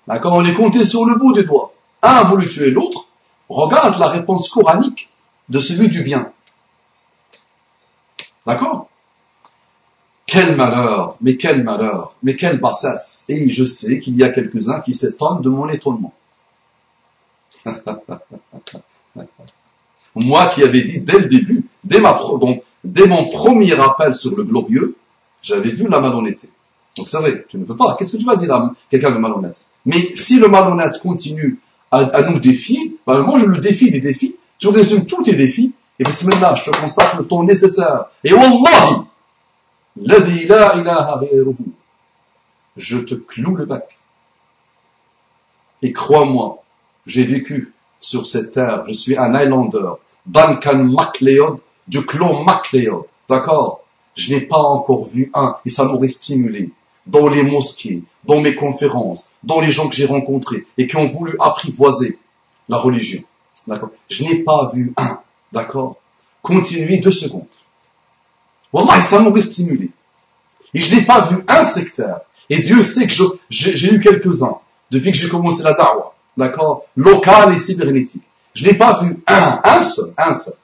D'accord? 0.06 0.34
On 0.34 0.40
les 0.40 0.54
comptait 0.54 0.84
sur 0.84 1.04
le 1.04 1.16
bout 1.16 1.34
des 1.34 1.44
doigts. 1.44 1.72
Un 2.02 2.12
a 2.12 2.24
voulu 2.24 2.48
tuer 2.48 2.70
l'autre, 2.70 3.08
Regarde 3.48 3.98
la 3.98 4.08
réponse 4.08 4.48
coranique 4.48 5.08
de 5.48 5.58
celui 5.58 5.88
du 5.88 6.02
bien. 6.02 6.30
D'accord? 8.46 8.87
Quel 10.28 10.56
malheur, 10.56 11.16
mais 11.22 11.38
quel 11.38 11.64
malheur, 11.64 12.14
mais 12.22 12.36
quelle 12.36 12.60
bassesse. 12.60 13.24
Et 13.30 13.50
je 13.50 13.64
sais 13.64 13.98
qu'il 13.98 14.14
y 14.14 14.22
a 14.22 14.28
quelques-uns 14.28 14.80
qui 14.80 14.92
s'étonnent 14.92 15.40
de 15.40 15.48
mon 15.48 15.66
étonnement. 15.70 16.12
Moi 20.14 20.50
qui 20.54 20.62
avais 20.62 20.82
dit 20.82 21.00
dès 21.00 21.18
le 21.18 21.28
début, 21.28 21.64
dès, 21.82 21.98
ma, 22.00 22.20
dès 22.84 23.06
mon 23.06 23.30
premier 23.30 23.72
appel 23.80 24.14
sur 24.14 24.36
le 24.36 24.44
glorieux, 24.44 24.96
j'avais 25.40 25.70
vu 25.70 25.88
la 25.88 25.98
malhonnêteté. 25.98 26.50
Donc 26.98 27.08
c'est 27.08 27.18
vrai, 27.20 27.46
tu 27.48 27.56
ne 27.56 27.64
peux 27.64 27.76
pas. 27.76 27.96
Qu'est-ce 27.98 28.12
que 28.12 28.18
tu 28.18 28.26
vas 28.26 28.36
dire 28.36 28.52
à 28.52 28.70
quelqu'un 28.90 29.12
de 29.12 29.18
malhonnête? 29.18 29.64
Mais 29.86 30.14
si 30.14 30.38
le 30.38 30.48
malhonnête 30.48 31.00
continue 31.00 31.58
à, 31.90 32.20
nous 32.28 32.38
défier, 32.38 32.98
ben 33.06 33.22
moi 33.22 33.38
je 33.38 33.46
le 33.46 33.56
défie 33.56 33.90
des 33.90 34.00
défis, 34.00 34.36
tu 34.58 34.68
résumes 34.68 35.06
tous 35.06 35.22
tes 35.22 35.34
défis, 35.34 35.72
et 35.98 36.04
bismillah, 36.04 36.54
je 36.54 36.70
te 36.70 36.76
consacre 36.78 37.16
le 37.16 37.26
temps 37.26 37.42
nécessaire. 37.44 38.04
Et 38.22 38.34
wallahi, 38.34 39.07
je 42.76 42.98
te 42.98 43.14
cloue 43.14 43.56
le 43.56 43.66
bec. 43.66 43.98
Et 45.82 45.92
crois-moi, 45.92 46.62
j'ai 47.06 47.24
vécu 47.24 47.72
sur 48.00 48.26
cette 48.26 48.52
terre, 48.52 48.84
je 48.86 48.92
suis 48.92 49.16
un 49.16 49.34
Highlander, 49.34 49.92
Duncan 50.26 50.84
MacLeod, 50.84 51.58
du 51.86 52.04
clan 52.04 52.42
MacLeod, 52.44 53.04
d'accord? 53.28 53.84
Je 54.14 54.32
n'ai 54.32 54.40
pas 54.40 54.58
encore 54.58 55.04
vu 55.04 55.30
un, 55.34 55.56
et 55.64 55.70
ça 55.70 55.84
m'aurait 55.84 56.08
stimulé 56.08 56.70
dans 57.06 57.28
les 57.28 57.42
mosquées, 57.42 58.02
dans 58.24 58.40
mes 58.40 58.54
conférences, 58.54 59.32
dans 59.42 59.60
les 59.60 59.70
gens 59.70 59.88
que 59.88 59.94
j'ai 59.94 60.06
rencontrés 60.06 60.66
et 60.76 60.86
qui 60.86 60.96
ont 60.96 61.06
voulu 61.06 61.36
apprivoiser 61.40 62.18
la 62.68 62.76
religion. 62.76 63.22
D'accord? 63.66 63.90
Je 64.08 64.24
n'ai 64.24 64.42
pas 64.42 64.70
vu 64.72 64.92
un. 64.96 65.18
D'accord? 65.52 65.96
Continuez 66.42 66.98
deux 66.98 67.10
secondes. 67.10 67.46
Wallah, 68.72 69.02
ça 69.02 69.18
m'aurait 69.18 69.40
stimulé. 69.40 69.90
Et 70.74 70.80
je 70.80 70.94
n'ai 70.94 71.02
pas 71.02 71.20
vu 71.22 71.44
un 71.48 71.64
sectaire. 71.64 72.20
Et 72.50 72.58
Dieu 72.58 72.82
sait 72.82 73.06
que 73.06 73.14
j'ai 73.50 73.92
eu 73.92 74.00
quelques-uns 74.00 74.58
depuis 74.90 75.12
que 75.12 75.18
j'ai 75.18 75.28
commencé 75.28 75.62
la 75.62 75.74
dawa. 75.74 76.14
D'accord? 76.36 76.84
Local 76.96 77.52
et 77.52 77.58
cybernétique. 77.58 78.22
Je 78.54 78.64
n'ai 78.64 78.74
pas 78.74 79.00
vu 79.00 79.22
un, 79.26 79.60
un 79.64 79.80
seul, 79.80 80.12
un 80.16 80.34
seul 80.34 80.54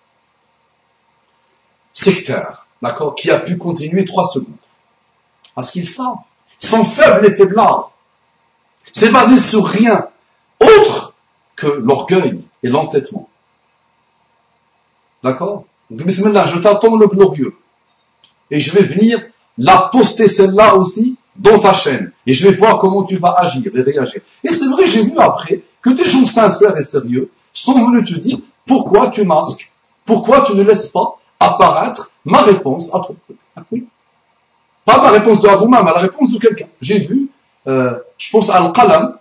sectaire, 1.93 2.67
d'accord, 2.83 3.14
qui 3.14 3.31
a 3.31 3.38
pu 3.38 3.57
continuer 3.57 4.05
trois 4.05 4.25
secondes. 4.25 4.57
Parce 5.55 5.71
qu'ils 5.71 5.88
savent 5.88 6.17
sont 6.59 6.85
faibles 6.85 7.27
et 7.27 7.33
faiblards. 7.33 7.93
C'est 8.93 9.11
basé 9.11 9.37
sur 9.37 9.67
rien 9.67 10.09
autre 10.61 11.14
que 11.57 11.67
l'orgueil 11.67 12.40
et 12.62 12.69
l'entêtement. 12.69 13.29
D'accord? 15.23 15.64
Bismillah, 15.90 16.47
je 16.47 16.59
t'attends 16.59 16.97
le 16.97 17.07
glorieux. 17.07 17.57
Et 18.50 18.61
je 18.61 18.72
vais 18.72 18.83
venir 18.83 19.20
la 19.59 19.88
poster 19.92 20.28
celle-là 20.28 20.74
aussi 20.74 21.16
dans 21.37 21.59
ta 21.59 21.72
chaîne. 21.72 22.12
Et 22.26 22.33
je 22.33 22.48
vais 22.48 22.54
voir 22.54 22.78
comment 22.78 23.02
tu 23.04 23.16
vas 23.16 23.35
agir 23.38 23.62
et 23.74 23.80
réagir. 23.80 24.20
Et 24.42 24.50
c'est 24.50 24.68
vrai, 24.68 24.87
j'ai 24.87 25.02
vu 25.02 25.12
après 25.18 25.61
que 25.83 25.90
des 25.90 26.09
gens 26.09 26.24
sincères 26.26 26.76
et 26.76 26.83
sérieux 26.83 27.30
sont 27.52 27.87
venus 27.87 28.09
te 28.09 28.18
dire 28.18 28.38
pourquoi 28.66 29.09
tu 29.09 29.24
masques 29.24 29.70
Pourquoi 30.04 30.42
tu 30.42 30.54
ne 30.54 30.62
laisses 30.62 30.88
pas 30.88 31.18
apparaître 31.38 32.11
ma 32.24 32.42
réponse 32.42 32.88
à 32.94 33.00
toi 33.00 33.14
Pas 34.85 35.02
ma 35.02 35.11
réponse 35.11 35.40
de 35.40 35.48
Abu 35.48 35.66
mais 35.68 35.83
la 35.83 35.98
réponse 35.98 36.33
de 36.33 36.38
quelqu'un. 36.38 36.66
J'ai 36.80 37.00
vu, 37.00 37.28
euh, 37.66 37.98
je 38.16 38.30
pense 38.30 38.50
à 38.50 38.57
Al-Qalam, 38.57 39.18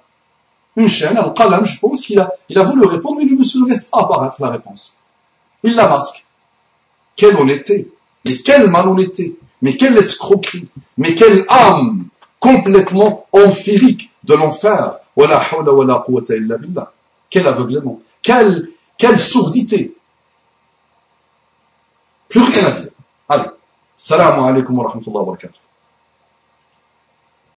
une 0.76 0.88
chaîne, 0.88 1.18
Al-Qalam, 1.18 1.66
je 1.66 1.80
pense 1.80 2.02
qu'il 2.02 2.20
a, 2.20 2.32
il 2.50 2.58
a 2.58 2.64
voulu 2.64 2.86
répondre, 2.86 3.18
mais 3.20 3.26
le 3.26 3.36
monsieur 3.36 3.62
ne 3.62 3.70
laisse 3.70 3.86
pas 3.86 4.02
apparaître 4.02 4.38
la 4.40 4.50
réponse. 4.50 4.98
Il 5.64 5.76
la 5.76 5.88
masque. 5.88 6.26
Quelle 7.16 7.36
honnêteté, 7.36 7.92
mais 8.26 8.38
quelle 8.38 8.70
malhonnêteté, 8.70 9.36
mais 9.62 9.76
quelle 9.76 9.98
escroquerie, 9.98 10.68
mais 10.98 11.16
quelle 11.16 11.46
âme 11.50 12.06
complètement 12.40 13.28
amphirique 13.32 14.12
de 14.24 14.34
l'enfer. 14.34 14.98
Quel 17.30 17.48
aveuglement, 17.48 18.02
quelle, 18.22 18.70
quelle 18.98 19.20
sourdité. 19.20 19.96
Plus 22.30 22.42
rien 22.42 22.66
à 22.66 22.72
dire. 22.72 22.90
Allez, 23.30 23.50
salam 23.96 24.44
alaikum 24.44 24.78
wa 24.78 24.88
rahmatullahi 24.88 25.20
wa 25.20 25.26
barakatuh. 25.26 25.63